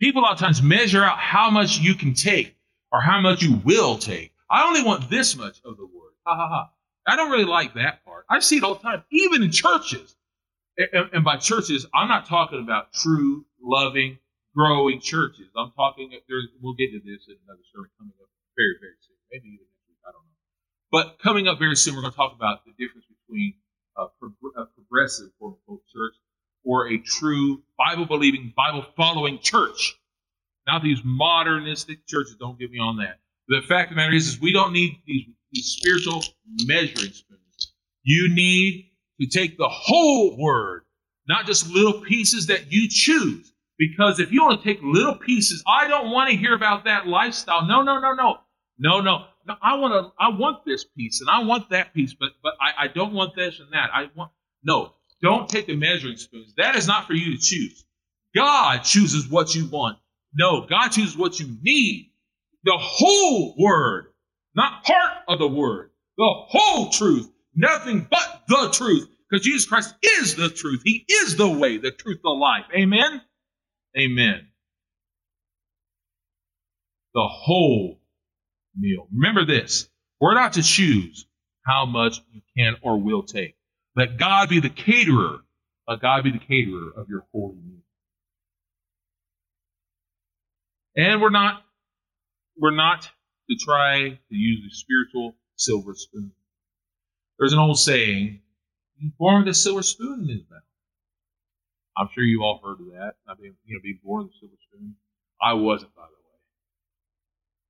[0.00, 2.56] people a lot of times measure out how much you can take
[2.92, 4.32] or how much you will take.
[4.48, 6.12] I only want this much of the word.
[6.26, 6.70] Ha ha ha.
[7.06, 8.24] I don't really like that part.
[8.28, 10.16] I see it all the time, even in churches.
[10.78, 14.18] And, and by churches, I'm not talking about true, loving,
[14.56, 15.46] growing churches.
[15.56, 19.16] I'm talking, there's, we'll get to this in another sermon coming up very, very soon.
[19.30, 20.40] Maybe even next week, I don't know.
[20.90, 23.54] But coming up very soon, we're going to talk about the difference between
[23.96, 26.16] a, a progressive quote unquote church
[26.64, 29.94] or a true Bible believing, Bible following church.
[30.66, 32.36] Not these modernistic churches.
[32.40, 33.20] Don't get me on that.
[33.48, 36.24] The fact of the matter is, is we don't need these, these spiritual
[36.64, 37.72] measuring spoons.
[38.02, 38.90] You need
[39.20, 40.82] to take the whole word,
[41.28, 43.52] not just little pieces that you choose.
[43.78, 47.06] Because if you want to take little pieces, I don't want to hear about that
[47.06, 47.66] lifestyle.
[47.66, 48.38] No, no, no, no.
[48.78, 49.26] No, no.
[49.46, 50.12] No, I want to.
[50.18, 53.36] I want this piece, and I want that piece, but but I, I don't want
[53.36, 53.90] this and that.
[53.94, 54.32] I want
[54.64, 54.92] no.
[55.22, 56.54] Don't take the measuring spoons.
[56.56, 57.84] That is not for you to choose.
[58.34, 59.98] God chooses what you want.
[60.34, 62.10] No, God chooses what you need.
[62.64, 64.08] The whole word,
[64.54, 65.90] not part of the word.
[66.18, 67.30] The whole truth.
[67.54, 69.08] Nothing but the truth.
[69.30, 70.82] Because Jesus Christ is the truth.
[70.84, 72.64] He is the way, the truth, the life.
[72.74, 73.22] Amen?
[73.98, 74.48] Amen.
[77.14, 77.98] The whole
[78.76, 79.08] meal.
[79.12, 79.88] Remember this
[80.20, 81.26] we're not to choose
[81.64, 83.56] how much you can or will take.
[83.96, 85.38] Let God be the caterer.
[85.88, 87.82] Let God be the caterer of your holy meal.
[90.96, 91.62] And we're not
[92.58, 93.02] we're not
[93.50, 96.32] to try to use the spiritual silver spoon.
[97.38, 98.40] There's an old saying,
[98.98, 100.62] he's born with a silver spoon in his mouth.
[101.96, 103.14] I'm sure you've all heard of that.
[103.26, 104.94] I mean, you know, being born with a silver spoon.
[105.40, 106.38] I wasn't, by the way.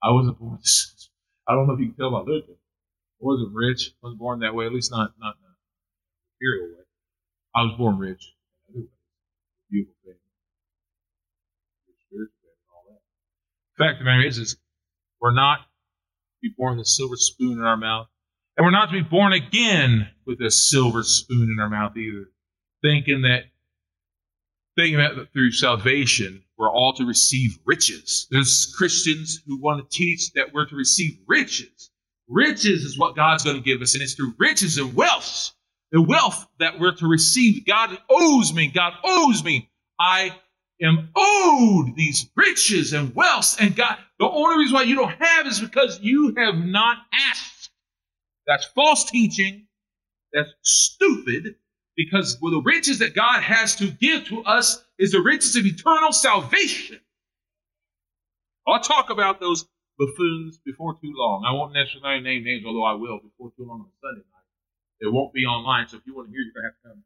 [0.03, 0.53] I wasn't born.
[0.53, 1.09] With,
[1.49, 2.57] I don't know if you can tell by looking.
[2.57, 3.93] I wasn't rich.
[3.95, 4.67] I wasn't born that way.
[4.67, 5.55] At least not not in a
[6.35, 6.85] material way.
[7.55, 8.35] I was born rich.
[9.71, 10.15] Beautiful thing.
[12.73, 13.01] All that.
[13.83, 14.57] Fact of the matter is, is
[15.21, 15.65] we're not to
[16.43, 18.07] be born with a silver spoon in our mouth,
[18.57, 22.31] and we're not to be born again with a silver spoon in our mouth either,
[22.83, 23.45] thinking that
[24.77, 28.27] that through salvation we're all to receive riches.
[28.31, 31.91] There's Christians who want to teach that we're to receive riches.
[32.29, 35.53] Riches is what God's going to give us, and it's through riches and wealth.
[35.93, 37.67] The wealth that we're to receive.
[37.67, 38.69] God owes me.
[38.69, 39.71] God owes me.
[40.01, 40.33] I
[40.83, 43.57] am owed these riches and wealth.
[43.61, 47.71] And God, the only reason why you don't have is because you have not asked
[48.47, 49.67] That's false teaching.
[50.33, 51.57] That's stupid
[51.97, 56.13] because the riches that God has to give to us is the riches of eternal
[56.13, 57.01] salvation.
[58.69, 59.67] I'll talk about those
[59.99, 61.45] buffoons before too long.
[61.47, 64.37] I won't necessarily name names, although I will before too long on Sunday night.
[65.01, 66.89] It won't be online, so if you want to hear, you're going to have to
[66.89, 67.05] come.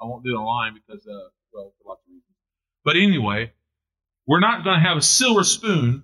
[0.00, 2.36] I won't do it online because, uh, well, for lots of reasons.
[2.84, 3.52] But anyway,
[4.26, 6.02] we're not going to have a silver spoon.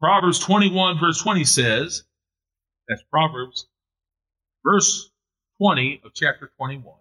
[0.00, 2.02] Proverbs 21, verse 20 says,
[2.88, 3.68] that's Proverbs,
[4.64, 5.11] verse
[5.62, 6.92] 20 of chapter 21.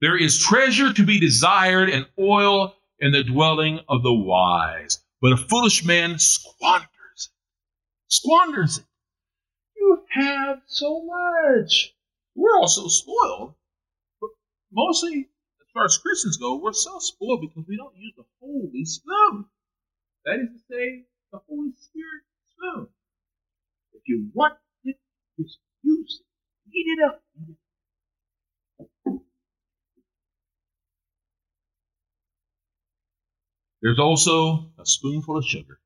[0.00, 5.32] There is treasure to be desired and oil in the dwelling of the wise, but
[5.32, 7.28] a foolish man squanders it.
[8.06, 8.84] Squanders it.
[9.76, 11.94] You have so much.
[12.34, 13.52] We're all so spoiled,
[14.22, 14.30] but
[14.72, 15.28] mostly,
[15.60, 19.44] as far as Christians go, we're so spoiled because we don't use the Holy Spoon.
[20.24, 22.22] That is to say, the Holy Spirit
[22.54, 22.88] spoon.
[23.92, 24.96] If you want it,
[25.38, 26.27] just use it.
[26.72, 27.22] Eat it up.
[33.80, 35.80] There's also a spoonful of sugar.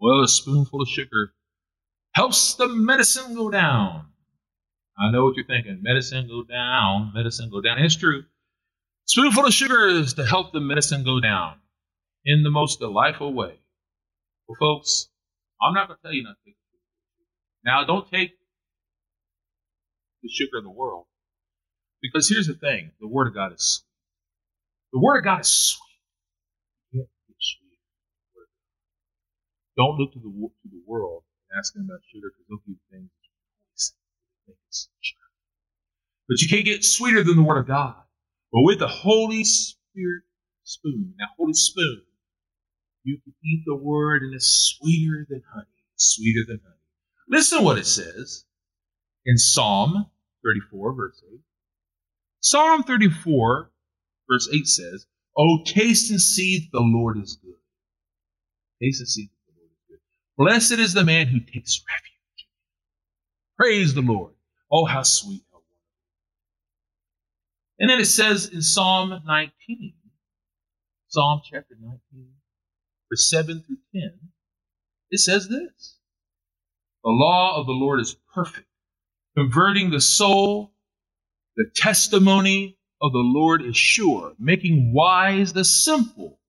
[0.00, 1.34] Well, a spoonful of sugar
[2.14, 4.06] helps the medicine go down.
[4.98, 5.80] I know what you're thinking.
[5.82, 7.78] Medicine go down, medicine go down.
[7.78, 8.24] It's true.
[9.06, 11.60] Spoonful of sugar is to help the medicine go down
[12.24, 13.58] in the most delightful way.
[14.48, 15.08] Well, folks,
[15.60, 16.63] I'm not going to tell you not to take sugar.
[17.64, 18.32] Now, don't take
[20.22, 21.06] the sugar of the world.
[22.02, 23.86] Because here's the thing the Word of God is sweet.
[24.92, 25.80] The Word of God is sweet.
[29.76, 32.78] Don't look to the, to the world and ask them about sugar because they'll give
[32.92, 33.10] things
[36.28, 37.96] but you can't get sweeter than the Word of God.
[38.52, 40.22] But with the Holy Spirit
[40.64, 42.02] spoon, that Holy Spoon,
[43.02, 45.66] you can eat the Word and it's sweeter than honey.
[45.96, 46.73] Sweeter than honey.
[47.28, 48.44] Listen to what it says
[49.24, 50.06] in Psalm
[50.44, 51.40] 34, verse 8.
[52.40, 53.70] Psalm 34,
[54.30, 55.06] verse 8 says,
[55.36, 57.54] Oh, taste and see that the Lord is good.
[58.82, 59.98] Taste and see that the Lord is good.
[60.36, 62.48] Blessed is the man who takes refuge.
[63.56, 64.32] Praise the Lord.
[64.70, 65.54] Oh, how sweet, how.
[67.78, 69.94] And then it says in Psalm 19,
[71.08, 72.00] Psalm chapter 19,
[73.10, 74.12] verse 7 through 10,
[75.10, 75.96] it says this
[77.04, 78.66] The law of the Lord is perfect,
[79.36, 80.72] converting the soul.
[81.56, 86.40] The testimony of the Lord is sure, making wise the simple.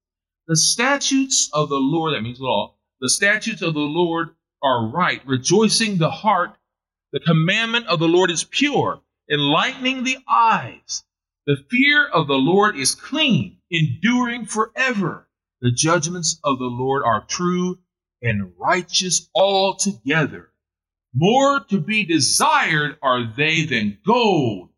[0.48, 4.30] The statutes of the Lord, that means law, the statutes of the Lord
[4.64, 6.58] are right, rejoicing the heart
[7.16, 11.04] the commandment of the Lord is pure, enlightening the eyes.
[11.46, 15.30] The fear of the Lord is clean, enduring forever.
[15.62, 17.80] The judgments of the Lord are true
[18.26, 20.50] and righteous altogether.
[21.14, 24.70] More to be desired are they than gold,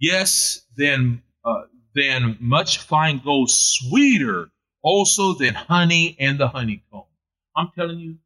[0.00, 1.62] yes, than uh,
[1.94, 4.50] than much fine gold, sweeter
[4.82, 7.04] also than honey and the honeycomb.
[7.56, 8.16] I'm telling you,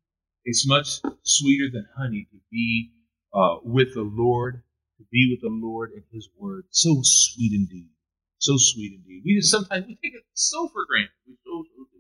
[0.45, 2.93] it's much sweeter than honey to be
[3.35, 4.63] uh, with the Lord,
[4.97, 6.65] to be with the Lord and His Word.
[6.71, 7.91] So sweet indeed.
[8.39, 9.23] So sweet indeed.
[9.27, 11.11] We just sometimes we take it so for granted.
[11.27, 11.99] We so so do.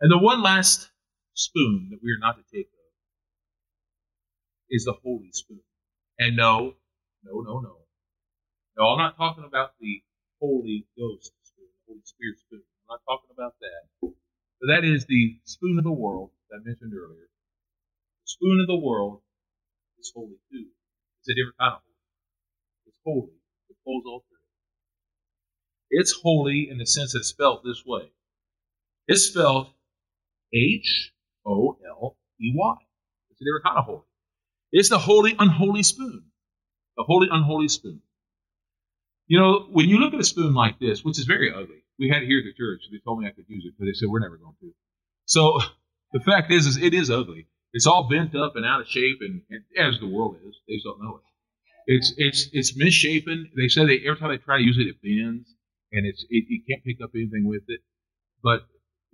[0.00, 0.88] And the one last
[1.38, 2.78] spoon that we are not to take of
[4.70, 5.60] is the Holy Spoon.
[6.18, 6.74] And no,
[7.24, 7.76] no, no, no.
[8.76, 10.02] No, I'm not talking about the
[10.40, 12.62] Holy Ghost spoon, Holy Spirit spoon.
[12.90, 14.12] I'm not talking about that.
[14.60, 17.28] But that is the spoon of the world that I mentioned earlier.
[18.24, 19.22] The spoon of the world
[20.00, 20.66] is holy too.
[21.20, 21.94] It's a different kind of holy.
[22.86, 23.38] It's holy.
[23.70, 24.38] It pulls all through.
[25.90, 28.10] It's holy in the sense that it's spelled this way.
[29.08, 29.68] It's spelled
[30.54, 31.12] H
[31.48, 32.76] O L E Y.
[33.30, 34.02] It's a different kind of holy.
[34.70, 36.24] It's the holy, unholy spoon.
[36.96, 38.02] The holy, unholy spoon.
[39.26, 42.08] You know, when you look at a spoon like this, which is very ugly, we
[42.08, 42.82] had it here at the church.
[42.90, 44.72] They told me I could use it, but they said we're never going to.
[45.26, 45.58] So
[46.12, 47.46] the fact is, is it is ugly.
[47.72, 50.74] It's all bent up and out of shape, and, and as the world is, they
[50.74, 51.22] just don't know it.
[51.86, 53.50] It's it's it's misshapen.
[53.56, 55.48] They say they every time they try to use it, it bends,
[55.92, 57.80] and it's it, you can't pick up anything with it.
[58.42, 58.66] But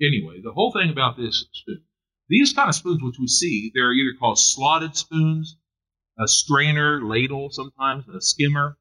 [0.03, 1.83] anyway, the whole thing about this spoon,
[2.29, 5.57] these kind of spoons which we see, they're either called slotted spoons,
[6.19, 8.77] a strainer, ladle, sometimes a skimmer.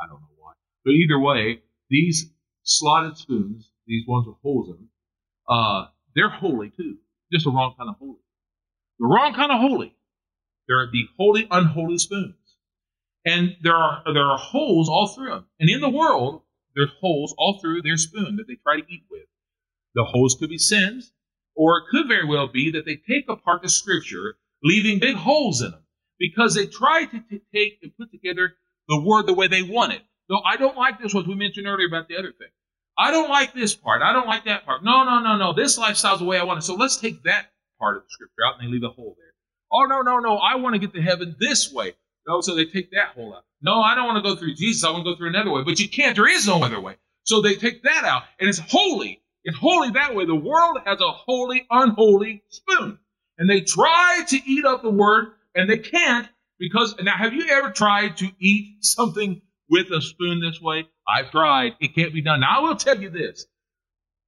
[0.00, 0.52] I don't know why,
[0.84, 2.26] but either way, these
[2.62, 4.90] slotted spoons, these ones with holes in them,
[5.48, 6.96] uh, they're holy too,
[7.32, 8.18] just the wrong kind of holy.
[8.98, 9.94] The wrong kind of holy.
[10.68, 12.34] They're the holy, unholy spoons.
[13.24, 15.46] And there are there are holes all through them.
[15.58, 16.42] And in the world,
[16.74, 19.26] there's holes all through their spoon that they try to eat with.
[19.94, 21.12] The holes could be sins.
[21.56, 25.62] Or it could very well be that they take apart the scripture, leaving big holes
[25.62, 25.82] in them,
[26.18, 28.54] because they try to t- take and put together
[28.88, 30.02] the word the way they want it.
[30.28, 32.48] No, I don't like this, what we mentioned earlier about the other thing.
[32.98, 34.02] I don't like this part.
[34.02, 34.82] I don't like that part.
[34.82, 35.52] No, no, no, no.
[35.52, 36.62] This lifestyle's the way I want it.
[36.62, 39.34] So let's take that part of the scripture out and they leave a hole there.
[39.72, 40.36] Oh, no, no, no.
[40.36, 41.94] I want to get to heaven this way.
[42.26, 43.44] No, so they take that hole out.
[43.62, 44.84] No, I don't want to go through Jesus.
[44.84, 45.62] I want to go through another way.
[45.62, 46.16] But you can't.
[46.16, 46.96] There is no other way.
[47.24, 48.22] So they take that out.
[48.40, 49.20] And it's holy.
[49.46, 50.26] It's holy that way.
[50.26, 52.98] The world has a holy, unholy spoon.
[53.38, 56.28] And they try to eat up the word and they can't
[56.58, 59.40] because now have you ever tried to eat something
[59.70, 60.88] with a spoon this way?
[61.06, 61.74] I've tried.
[61.80, 62.40] It can't be done.
[62.40, 63.46] Now I will tell you this.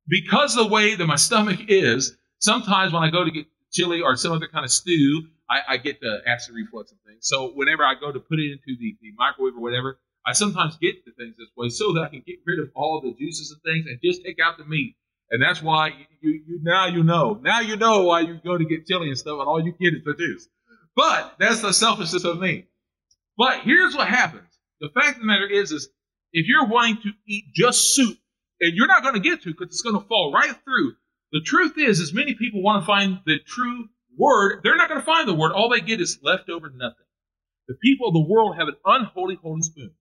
[0.06, 4.14] Because the way that my stomach is, sometimes when I go to get chili or
[4.14, 7.26] some other kind of stew, I, I get the acid reflux and things.
[7.26, 10.76] So whenever I go to put it into the, the microwave or whatever, I sometimes
[10.76, 13.50] get the things this way so that I can get rid of all the juices
[13.50, 14.94] and things and just take out the meat.
[15.30, 15.88] And that's why
[16.20, 17.38] you, you, now you know.
[17.42, 19.94] Now you know why you go to get chili and stuff and all you get
[19.94, 20.48] is the juice.
[20.96, 22.66] But that's the selfishness of me.
[23.36, 24.58] But here's what happens.
[24.80, 25.88] The fact of the matter is, is
[26.32, 28.18] if you're wanting to eat just soup,
[28.60, 30.94] and you're not going to get to because it's going to fall right through.
[31.32, 34.60] The truth is, is many people want to find the true word.
[34.62, 35.52] They're not going to find the word.
[35.52, 37.06] All they get is leftover nothing.
[37.68, 39.92] The people of the world have an unholy holy spoon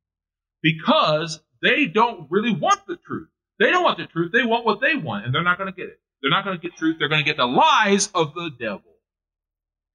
[0.64, 3.28] because they don't really want the truth.
[3.60, 4.32] They don't want the truth.
[4.32, 6.00] They want what they want, and they're not going to get it.
[6.22, 6.98] They're not going to get truth.
[7.00, 8.96] They're going to get the lies of the devil.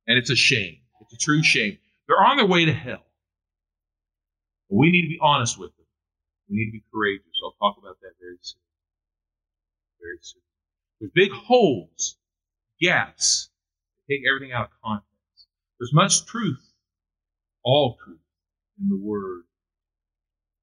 [0.07, 0.79] And it's a shame.
[1.01, 1.79] It's a true shame.
[2.07, 3.05] They're on their way to hell.
[4.69, 5.87] We need to be honest with them.
[6.49, 7.27] We need to be courageous.
[7.45, 8.61] I'll talk about that very soon.
[10.01, 10.43] Very soon.
[11.01, 12.17] There's big holes,
[12.81, 13.51] gaps,
[14.09, 15.47] take everything out of context.
[15.79, 16.63] There's much truth,
[17.65, 18.21] all truth,
[18.81, 19.43] in the Word.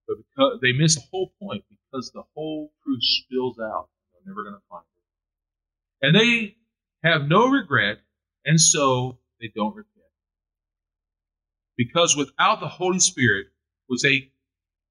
[0.07, 0.17] But
[0.61, 3.89] they miss the whole point because the whole truth spills out.
[4.13, 6.07] They're never going to find it.
[6.07, 6.55] And they
[7.03, 7.99] have no regret,
[8.45, 9.95] and so they don't repent.
[11.77, 13.47] Because without the Holy Spirit,
[13.87, 14.31] which they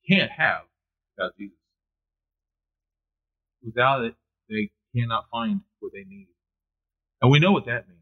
[0.08, 0.62] can't have
[1.16, 1.56] without Jesus,
[3.62, 4.14] without it,
[4.48, 6.28] they cannot find what they need.
[7.20, 7.98] And we know what that means.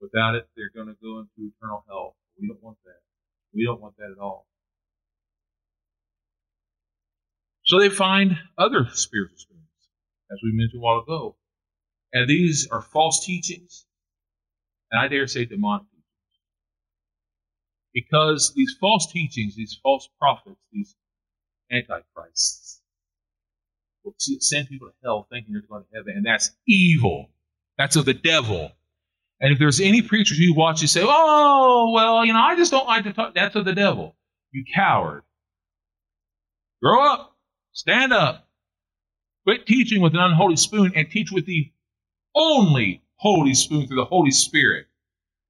[0.00, 2.16] Without it, they're going to go into eternal hell.
[2.40, 3.00] We don't want that.
[3.54, 4.46] We don't want that at all.
[7.68, 9.60] So they find other spiritual spoons,
[10.32, 11.36] as we mentioned a while ago.
[12.14, 13.84] And these are false teachings,
[14.90, 16.04] and I dare say demonic teachings.
[17.92, 20.96] Because these false teachings, these false prophets, these
[21.70, 22.80] antichrists,
[24.02, 27.28] will send people to hell thinking they're going to heaven, and that's evil.
[27.76, 28.72] That's of the devil.
[29.40, 32.70] And if there's any preachers you watch, you say, "Oh, well, you know, I just
[32.70, 34.16] don't like to talk." That's of the devil.
[34.52, 35.22] You coward.
[36.82, 37.37] Grow up.
[37.78, 38.48] Stand up.
[39.44, 41.70] Quit teaching with an unholy spoon and teach with the
[42.34, 44.86] only holy spoon through the Holy Spirit.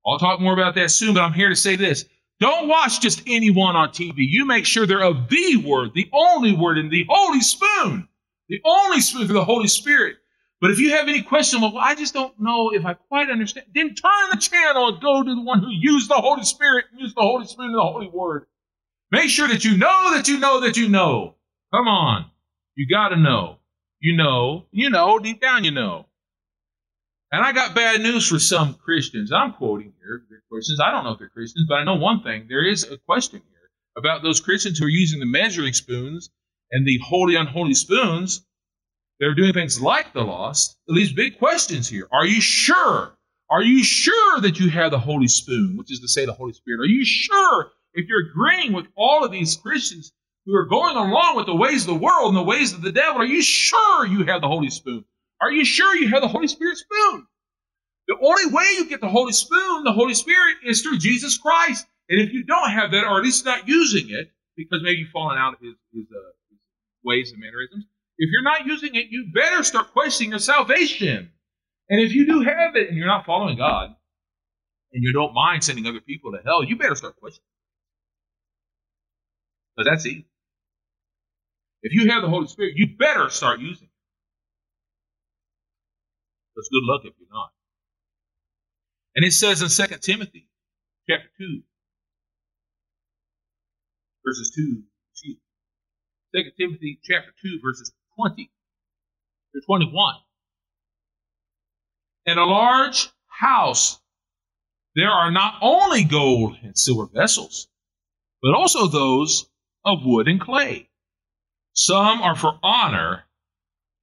[0.06, 2.04] I'll talk more about that soon, but I'm here to say this.
[2.38, 4.16] Don't watch just anyone on TV.
[4.18, 8.06] You make sure they're of the word, the only word, and the holy spoon.
[8.50, 10.16] The only spoon through the Holy Spirit.
[10.60, 13.68] But if you have any question, well, I just don't know if I quite understand,
[13.74, 17.16] then turn the channel and go to the one who used the Holy Spirit used
[17.16, 18.44] the Holy Spirit and the Holy Word.
[19.10, 21.36] Make sure that you know that you know that you know.
[21.72, 22.30] Come on.
[22.74, 23.58] You got to know.
[24.00, 24.66] You know.
[24.70, 25.18] You know.
[25.18, 26.06] Deep down, you know.
[27.30, 29.32] And I got bad news for some Christians.
[29.32, 30.22] I'm quoting here.
[30.30, 30.80] They're Christians.
[30.82, 32.46] I don't know if they're Christians, but I know one thing.
[32.48, 36.30] There is a question here about those Christians who are using the measuring spoons
[36.70, 38.46] and the holy, unholy spoons
[39.20, 42.08] they're doing things like the lost, these big questions here.
[42.12, 43.16] Are you sure?
[43.50, 46.52] Are you sure that you have the Holy Spoon, which is to say the Holy
[46.52, 46.80] Spirit?
[46.80, 50.12] Are you sure if you're agreeing with all of these Christians
[50.48, 52.90] who are going along with the ways of the world and the ways of the
[52.90, 55.04] devil, are you sure you have the Holy Spoon?
[55.42, 57.26] Are you sure you have the Holy Spirit spoon?
[58.08, 61.86] The only way you get the Holy Spoon, the Holy Spirit, is through Jesus Christ.
[62.08, 65.10] And if you don't have that, or at least not using it, because maybe you've
[65.10, 66.58] fallen out of his, his, uh, his
[67.04, 67.84] ways and mannerisms,
[68.16, 71.30] if you're not using it, you better start questioning your salvation.
[71.90, 73.90] And if you do have it and you're not following God,
[74.94, 77.44] and you don't mind sending other people to hell, you better start questioning.
[79.76, 80.24] But that's easy.
[81.82, 83.92] If you have the Holy Spirit, you better start using it.
[86.54, 87.50] Because good luck if you're not.
[89.14, 90.48] And it says in 2 Timothy
[91.08, 91.62] chapter 2,
[94.24, 94.82] verses 2,
[96.34, 98.50] 2 Timothy chapter 2, verses 20
[99.54, 100.14] to 21.
[102.26, 103.98] In a large house,
[104.94, 107.68] there are not only gold and silver vessels,
[108.42, 109.46] but also those
[109.84, 110.87] of wood and clay.
[111.80, 113.22] Some are for honor,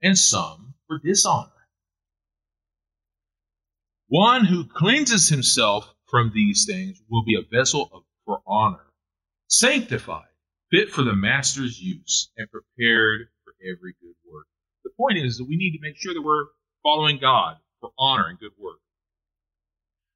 [0.02, 1.52] and some for dishonor.
[4.08, 8.94] One who cleanses himself from these things will be a vessel of, for honor,
[9.50, 10.30] sanctified,
[10.72, 14.48] fit for the master's use, and prepared for every good work.
[14.86, 16.46] The point is that we need to make sure that we're
[16.82, 18.80] following God for honor and good work.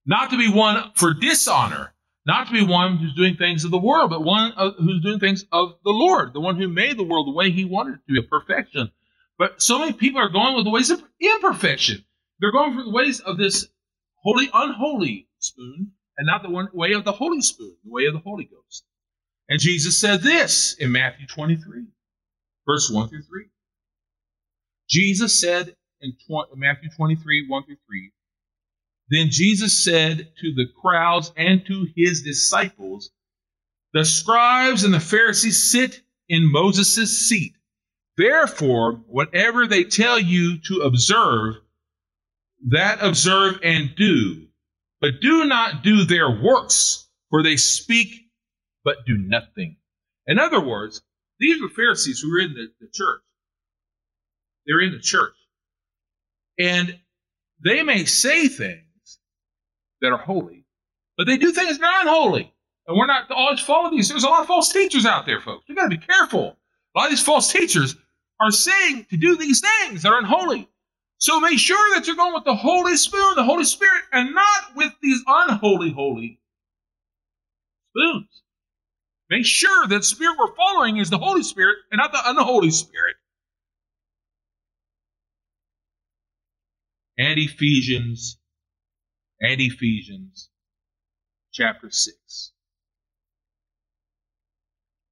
[0.06, 1.94] Not to be one for dishonor,
[2.30, 5.20] not to be one who's doing things of the world, but one uh, who's doing
[5.20, 8.02] things of the Lord, the one who made the world the way he wanted it
[8.08, 8.92] to be, a perfection.
[9.40, 12.06] But so many people are going with the ways of imperfection.
[12.40, 13.68] They're going for the ways of this
[14.22, 18.14] holy, unholy spoon, and not the one way of the Holy Spoon, the way of
[18.14, 18.86] the Holy Ghost.
[19.48, 21.86] And Jesus said this in Matthew 23,
[22.68, 23.46] verse 1 through 3.
[24.88, 26.14] Jesus said in
[26.56, 28.12] Matthew 23, 1 through 3,
[29.10, 33.12] Then Jesus said to the crowds and to his disciples,
[33.94, 37.54] The scribes and the Pharisees sit in Moses' seat.
[38.18, 41.56] Therefore, whatever they tell you to observe,
[42.68, 44.48] that observe and do.
[45.02, 48.30] But do not do their works, for they speak
[48.84, 49.78] but do nothing.
[50.28, 51.02] In other words,
[51.40, 53.22] these were Pharisees who were in the, the church.
[54.68, 55.34] They're in the church.
[56.60, 57.00] And
[57.64, 58.89] they may say things
[60.02, 60.66] that are holy,
[61.18, 62.54] but they do things that are unholy.
[62.88, 64.10] And we're not always following these.
[64.10, 65.66] There's a lot of false teachers out there, folks.
[65.68, 66.58] We've got to be careful.
[66.96, 67.96] A lot of these false teachers
[68.40, 70.68] are saying to do these things that are unholy.
[71.20, 74.76] So make sure that you're going with the Holy Spoon, the Holy Spirit, and not
[74.76, 76.40] with these unholy, holy
[77.92, 78.42] spoons.
[79.30, 83.18] Make sure that Spirit we're following is the Holy Spirit and not the unholy Spirit.
[87.18, 88.39] And Ephesians,
[89.42, 90.50] and Ephesians
[91.54, 92.52] chapter 6.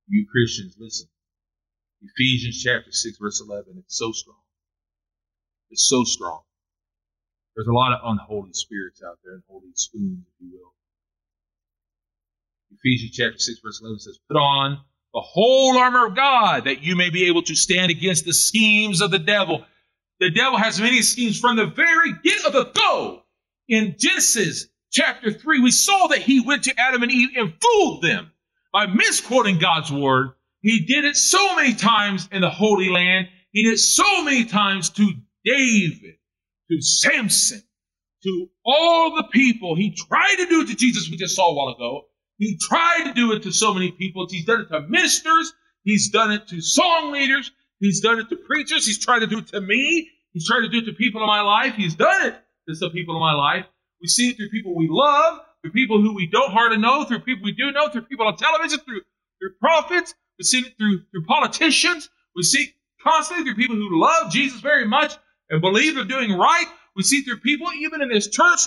[0.10, 1.08] You Christians, listen.
[2.02, 3.76] Ephesians chapter 6, verse 11.
[3.80, 4.38] It's so strong
[5.72, 6.42] It's so strong.
[7.56, 10.74] There's a lot of unholy spirits out there, unholy spoons, if you will.
[12.72, 14.80] Ephesians chapter 6, verse 11 says, Put on
[15.14, 19.02] the whole armor of God that you may be able to stand against the schemes
[19.02, 19.66] of the devil.
[20.20, 23.24] The devil has many schemes from the very get of the go.
[23.70, 28.02] In Genesis chapter 3, we saw that he went to Adam and Eve and fooled
[28.02, 28.32] them
[28.72, 30.30] by misquoting God's word.
[30.62, 33.28] He did it so many times in the Holy Land.
[33.52, 35.12] He did it so many times to
[35.44, 36.16] David,
[36.72, 37.62] to Samson,
[38.24, 39.76] to all the people.
[39.76, 42.06] He tried to do it to Jesus, we just saw a while ago.
[42.38, 44.28] He tried to do it to so many people.
[44.30, 45.54] He's done it to ministers.
[45.84, 47.52] He's done it to song leaders.
[47.80, 48.86] He's done it to preachers.
[48.86, 50.10] He's tried to do it to me.
[50.34, 51.74] He's tried to do it to people in my life.
[51.76, 52.36] He's done it
[52.68, 53.66] to some people in my life.
[54.02, 57.22] We see it through people we love, through people who we don't hardly know, through
[57.22, 59.02] people we do know, through people on television, through,
[59.40, 60.14] through prophets.
[60.38, 62.10] We see it through, through politicians.
[62.36, 65.16] We see constantly through people who love Jesus very much
[65.50, 66.66] and believe they're doing right.
[66.96, 68.62] We see through people, even in this church,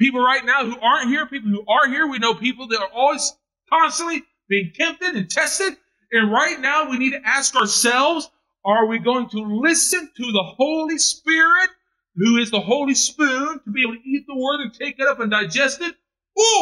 [0.00, 2.06] people right now who aren't here, people who are here.
[2.06, 3.32] We know people that are always
[3.72, 5.76] constantly being tempted and tested.
[6.12, 8.30] And right now, we need to ask ourselves
[8.64, 11.70] are we going to listen to the Holy Spirit,
[12.16, 15.06] who is the Holy Spoon, to be able to eat the Word and take it
[15.06, 15.94] up and digest it?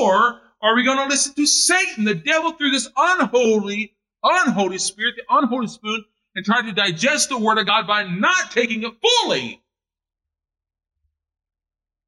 [0.00, 5.14] Or are we going to listen to Satan, the devil, through this unholy, unholy spirit,
[5.16, 8.92] the unholy spoon, and try to digest the Word of God by not taking it
[9.00, 9.62] fully?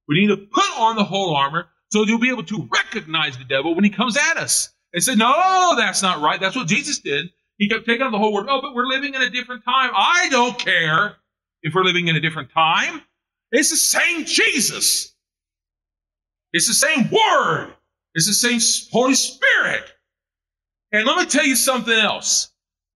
[0.09, 3.45] We need to put on the whole armor so you'll be able to recognize the
[3.45, 6.41] devil when he comes at us and say, No, that's not right.
[6.41, 7.31] That's what Jesus did.
[7.59, 8.47] He kept taking on the whole word.
[8.49, 9.91] Oh, but we're living in a different time.
[9.95, 11.17] I don't care
[11.63, 13.01] if we're living in a different time.
[13.53, 15.15] It's the same Jesus.
[16.53, 17.75] It's the same word.
[18.15, 18.61] It's the same
[18.93, 19.85] Holy Spirit.
[20.93, 22.51] And let me tell you something else.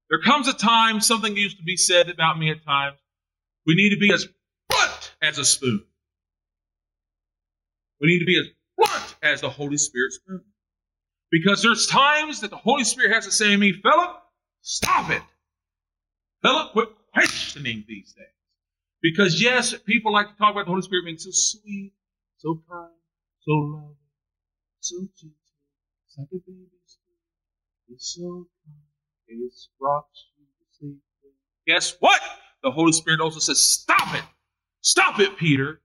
[0.09, 2.99] There comes a time, something used to be said about me at times.
[3.67, 4.27] We need to be as
[4.69, 5.85] blunt as a spoon.
[8.01, 8.47] We need to be as
[8.77, 10.43] blunt as the Holy Spirit spoon.
[11.31, 14.17] Because there's times that the Holy Spirit has to say to me, Philip,
[14.63, 15.23] stop it.
[16.43, 18.40] Philip, quit questioning these things.
[19.03, 21.93] Because yes, people like to talk about the Holy Spirit being so sweet,
[22.39, 22.91] so kind,
[23.41, 23.97] so loving,
[24.81, 25.37] so gentle.
[26.07, 27.19] It's like a baby spirit.
[27.89, 28.77] It's so kind.
[29.29, 31.35] It rocks you to sleep.
[31.67, 32.21] Guess what?
[32.63, 34.25] The Holy Spirit also says, stop it.
[34.83, 35.81] Stop it, Peter.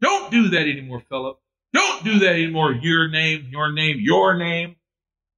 [0.00, 1.38] Don't do that anymore, Philip.
[1.72, 2.72] Don't do that anymore.
[2.72, 4.76] Your name, your name, your name.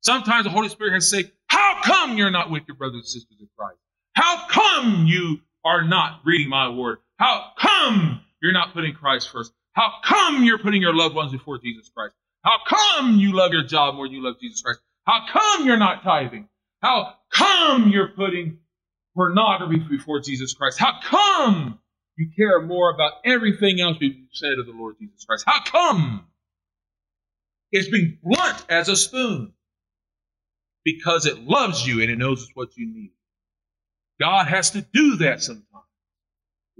[0.00, 3.06] Sometimes the Holy Spirit has to say, How come you're not with your brothers and
[3.06, 3.78] sisters in Christ?
[4.14, 6.98] How come you are not reading my word?
[7.22, 9.52] How come you're not putting Christ first?
[9.74, 12.14] How come you're putting your loved ones before Jesus Christ?
[12.42, 14.80] How come you love your job more than you love Jesus Christ?
[15.06, 16.48] How come you're not tithing?
[16.80, 18.58] How come you're putting
[19.14, 20.80] pornography before Jesus Christ?
[20.80, 21.78] How come
[22.16, 25.44] You care more about everything else we've said of the Lord Jesus Christ.
[25.46, 26.26] How come?
[27.70, 29.52] It's being blunt as a spoon
[30.84, 33.12] because it loves you and it knows it's what you need.
[34.20, 35.71] God has to do that sometimes.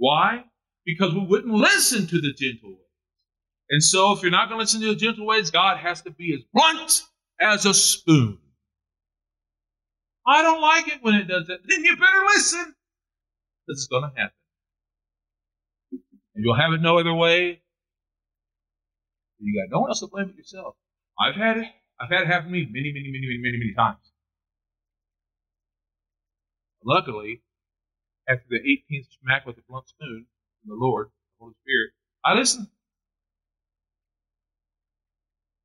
[0.03, 0.43] Why?
[0.85, 2.79] Because we wouldn't listen to the gentle ways.
[3.69, 6.11] And so, if you're not going to listen to the gentle ways, God has to
[6.11, 7.03] be as blunt
[7.39, 8.37] as a spoon.
[10.27, 11.59] I don't like it when it does that.
[11.65, 12.75] Then you better listen.
[13.69, 14.35] This is going to happen.
[16.35, 17.61] And you'll have it no other way.
[19.39, 20.75] You got no one else to blame but yourself.
[21.17, 21.67] I've had it.
[22.01, 24.03] I've had it happen to me many, many, many, many, many, many times.
[26.83, 27.41] Luckily,
[28.27, 30.25] after the 18th smack with a blunt spoon
[30.61, 31.91] from the Lord, the Holy Spirit,
[32.25, 32.67] I listened.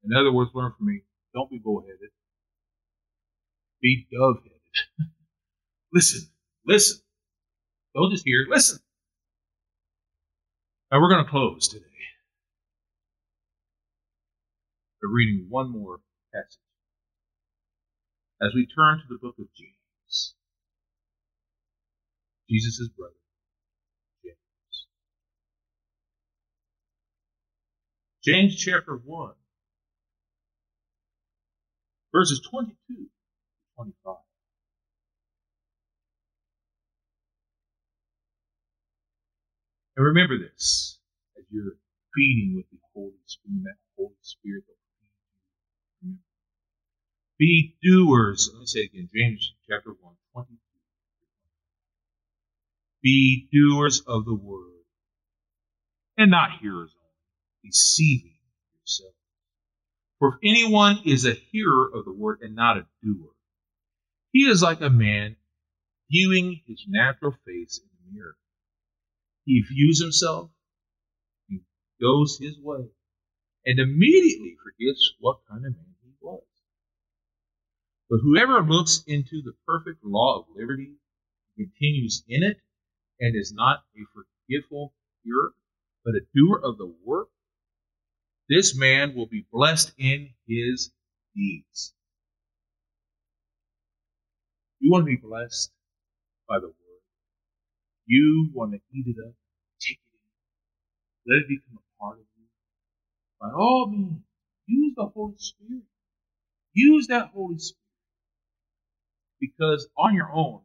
[0.04, 1.02] In other words, learn from me.
[1.34, 2.10] Don't be bullheaded.
[3.80, 5.10] Be dove-headed.
[5.92, 6.28] listen.
[6.66, 7.00] Listen.
[7.94, 8.46] Don't just hear.
[8.48, 8.78] Listen.
[10.90, 11.84] Now we're going to close today
[15.02, 16.00] by reading one more
[16.34, 16.58] passage
[18.40, 20.34] as we turn to the book of James.
[22.48, 23.14] Jesus' brother,
[24.24, 24.36] James.
[28.24, 29.32] James chapter 1,
[32.12, 33.06] verses 22 to
[33.76, 34.16] 25.
[39.96, 40.98] And remember this
[41.36, 41.76] as you're
[42.14, 44.76] feeding with the Holy Spirit, that Holy Spirit that
[46.02, 46.18] feeds you.
[47.38, 48.48] Be doers.
[48.52, 49.08] Let me say it again.
[49.14, 50.17] James chapter 1, 22.
[53.02, 54.84] Be doers of the word,
[56.16, 58.38] and not hearers only, deceiving
[58.76, 59.14] yourselves.
[60.18, 63.30] For if anyone is a hearer of the word and not a doer,
[64.32, 65.36] he is like a man
[66.10, 68.36] viewing his natural face in the mirror.
[69.44, 70.50] He views himself,
[71.48, 71.60] he
[72.00, 72.88] goes his way,
[73.64, 76.42] and immediately forgets what kind of man he was.
[78.10, 80.96] But whoever looks into the perfect law of liberty,
[81.56, 82.60] and continues in it,
[83.20, 84.92] and is not a forgetful
[85.24, 85.52] hearer,
[86.04, 87.28] but a doer of the work,
[88.48, 90.90] this man will be blessed in his
[91.34, 91.94] deeds.
[94.80, 95.70] You want to be blessed
[96.48, 96.74] by the word.
[98.06, 99.34] You want to eat it up,
[99.80, 102.44] take it in, let it become a part of you.
[103.40, 104.22] By all means,
[104.66, 105.82] use the Holy Spirit.
[106.72, 107.76] Use that Holy Spirit.
[109.40, 110.60] Because on your own,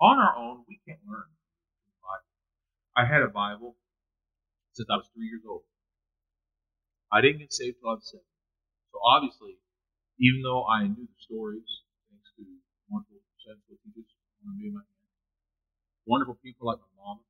[0.00, 1.24] on our own, we can't learn.
[2.96, 3.76] I had a Bible
[4.72, 5.62] since I was three years old.
[7.12, 8.26] I didn't get saved till I was seven.
[8.92, 9.58] So obviously,
[10.18, 11.70] even though I knew the stories,
[12.10, 12.44] thanks to
[12.90, 13.58] wonderful teachers,
[16.06, 17.20] wonderful people like my mom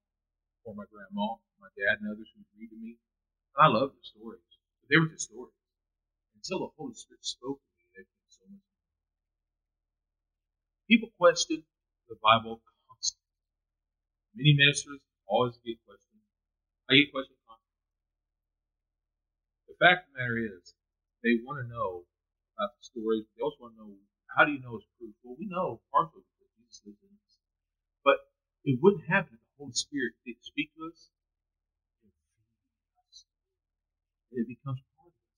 [0.65, 2.97] or my grandma, my dad, and others who read to me,
[3.57, 4.45] and I loved the stories.
[4.81, 5.57] But they were just stories.
[6.37, 8.65] Until the Holy Spirit spoke to me, they meant so much.
[10.89, 11.65] People question
[12.09, 13.29] the Bible constantly.
[14.35, 15.01] Many ministers
[15.31, 16.21] always get questions.
[16.91, 17.39] I get constantly.
[19.69, 20.75] The fact of the matter is,
[21.25, 22.05] they want to know
[22.59, 23.25] about the stories.
[23.37, 23.95] They also want to know
[24.35, 25.15] how do you know it's true.
[25.25, 27.33] Well, we know partially because Jesus lives in us.
[28.05, 28.19] But
[28.65, 31.11] it wouldn't happen if the Holy Spirit didn't speak to us.
[34.33, 35.29] It becomes part of us.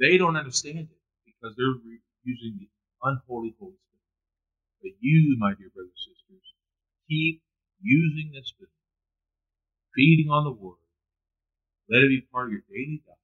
[0.00, 1.78] They don't understand it because they're
[2.24, 2.68] using the
[3.04, 4.10] unholy Holy Spirit.
[4.82, 6.46] But you, my dear brothers and sisters,
[7.08, 7.42] keep
[7.82, 8.74] using this Spirit
[9.94, 10.80] feeding on the Word.
[11.90, 13.18] Let it be part of your daily diet.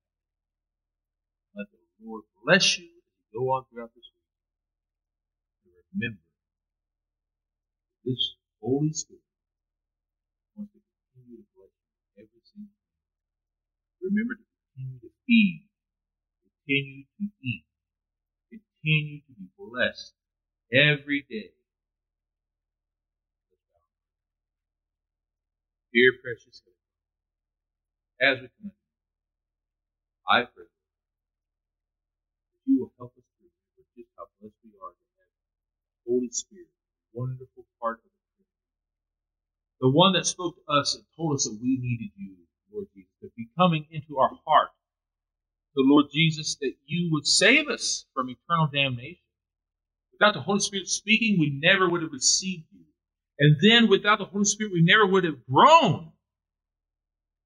[1.55, 4.27] Let the Lord bless you as you go on throughout this week.
[5.65, 6.23] And remember,
[8.05, 9.23] this Holy Spirit
[10.57, 10.81] wants to
[11.15, 12.95] continue to bless you every single day.
[14.03, 15.69] Remember to continue to feed,
[16.67, 17.65] continue to eat,
[18.51, 20.15] continue to be blessed
[20.73, 21.56] every day
[25.97, 26.77] Dear precious Heavenly
[28.21, 28.77] as we come,
[30.29, 35.07] I pray that you will help us to remember just how blessed we are to
[35.17, 35.33] have
[35.89, 36.69] the Holy Spirit,
[37.17, 38.61] wonderful part of the Trinity.
[39.81, 43.17] The one that spoke to us and told us that we needed you, Lord Jesus,
[43.25, 44.77] to be coming into our heart.
[45.77, 49.25] The Lord Jesus, that you would save us from eternal damnation.
[50.13, 52.76] Without the Holy Spirit speaking, we never would have received you.
[53.39, 56.13] And then without the Holy Spirit, we never would have grown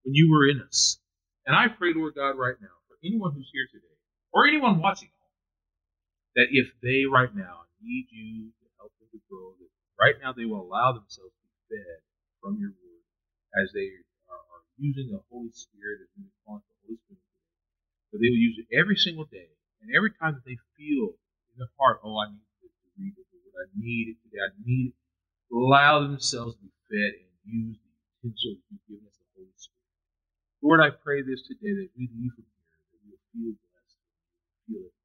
[0.04, 0.98] when you were in us.
[1.46, 3.96] And I pray, Lord God, right now, for anyone who's here today,
[4.32, 5.10] or anyone watching
[6.36, 10.30] that if they right now need you to help them to grow, that right now
[10.30, 11.98] they will allow themselves to be fed
[12.38, 13.04] from your word
[13.58, 13.90] as they
[14.30, 17.26] are using the Holy Spirit, as we call it the Holy Spirit,
[18.14, 19.50] they will use it every single day.
[19.82, 21.16] And every time that they feel
[21.52, 24.52] in their heart, oh, I need to, to read it, I need it today, I
[24.62, 24.98] need it,
[25.52, 27.90] allow themselves to be fed and use the
[28.22, 29.90] utensil that you've given us, the Holy Spirit.
[30.62, 33.98] Lord, I pray this today that we leave from here, that we will feel blessed,
[34.68, 34.96] feel it.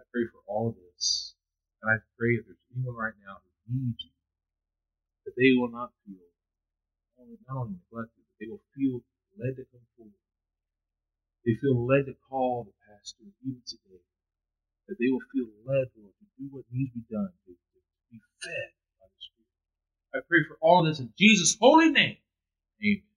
[0.00, 1.34] I pray for all of this.
[1.82, 4.14] And I pray if there's anyone right now who needs you,
[5.26, 6.22] that they will not feel
[7.48, 8.98] not only neglected, but they will feel
[9.38, 10.22] led to come forward.
[11.46, 14.02] They feel led to call the pastor even today.
[14.88, 17.54] That they will feel led, Lord, to do what needs to be done, to,
[18.10, 18.70] be fed.
[20.14, 22.16] I pray for all this in Jesus' holy name.
[22.84, 23.11] Amen.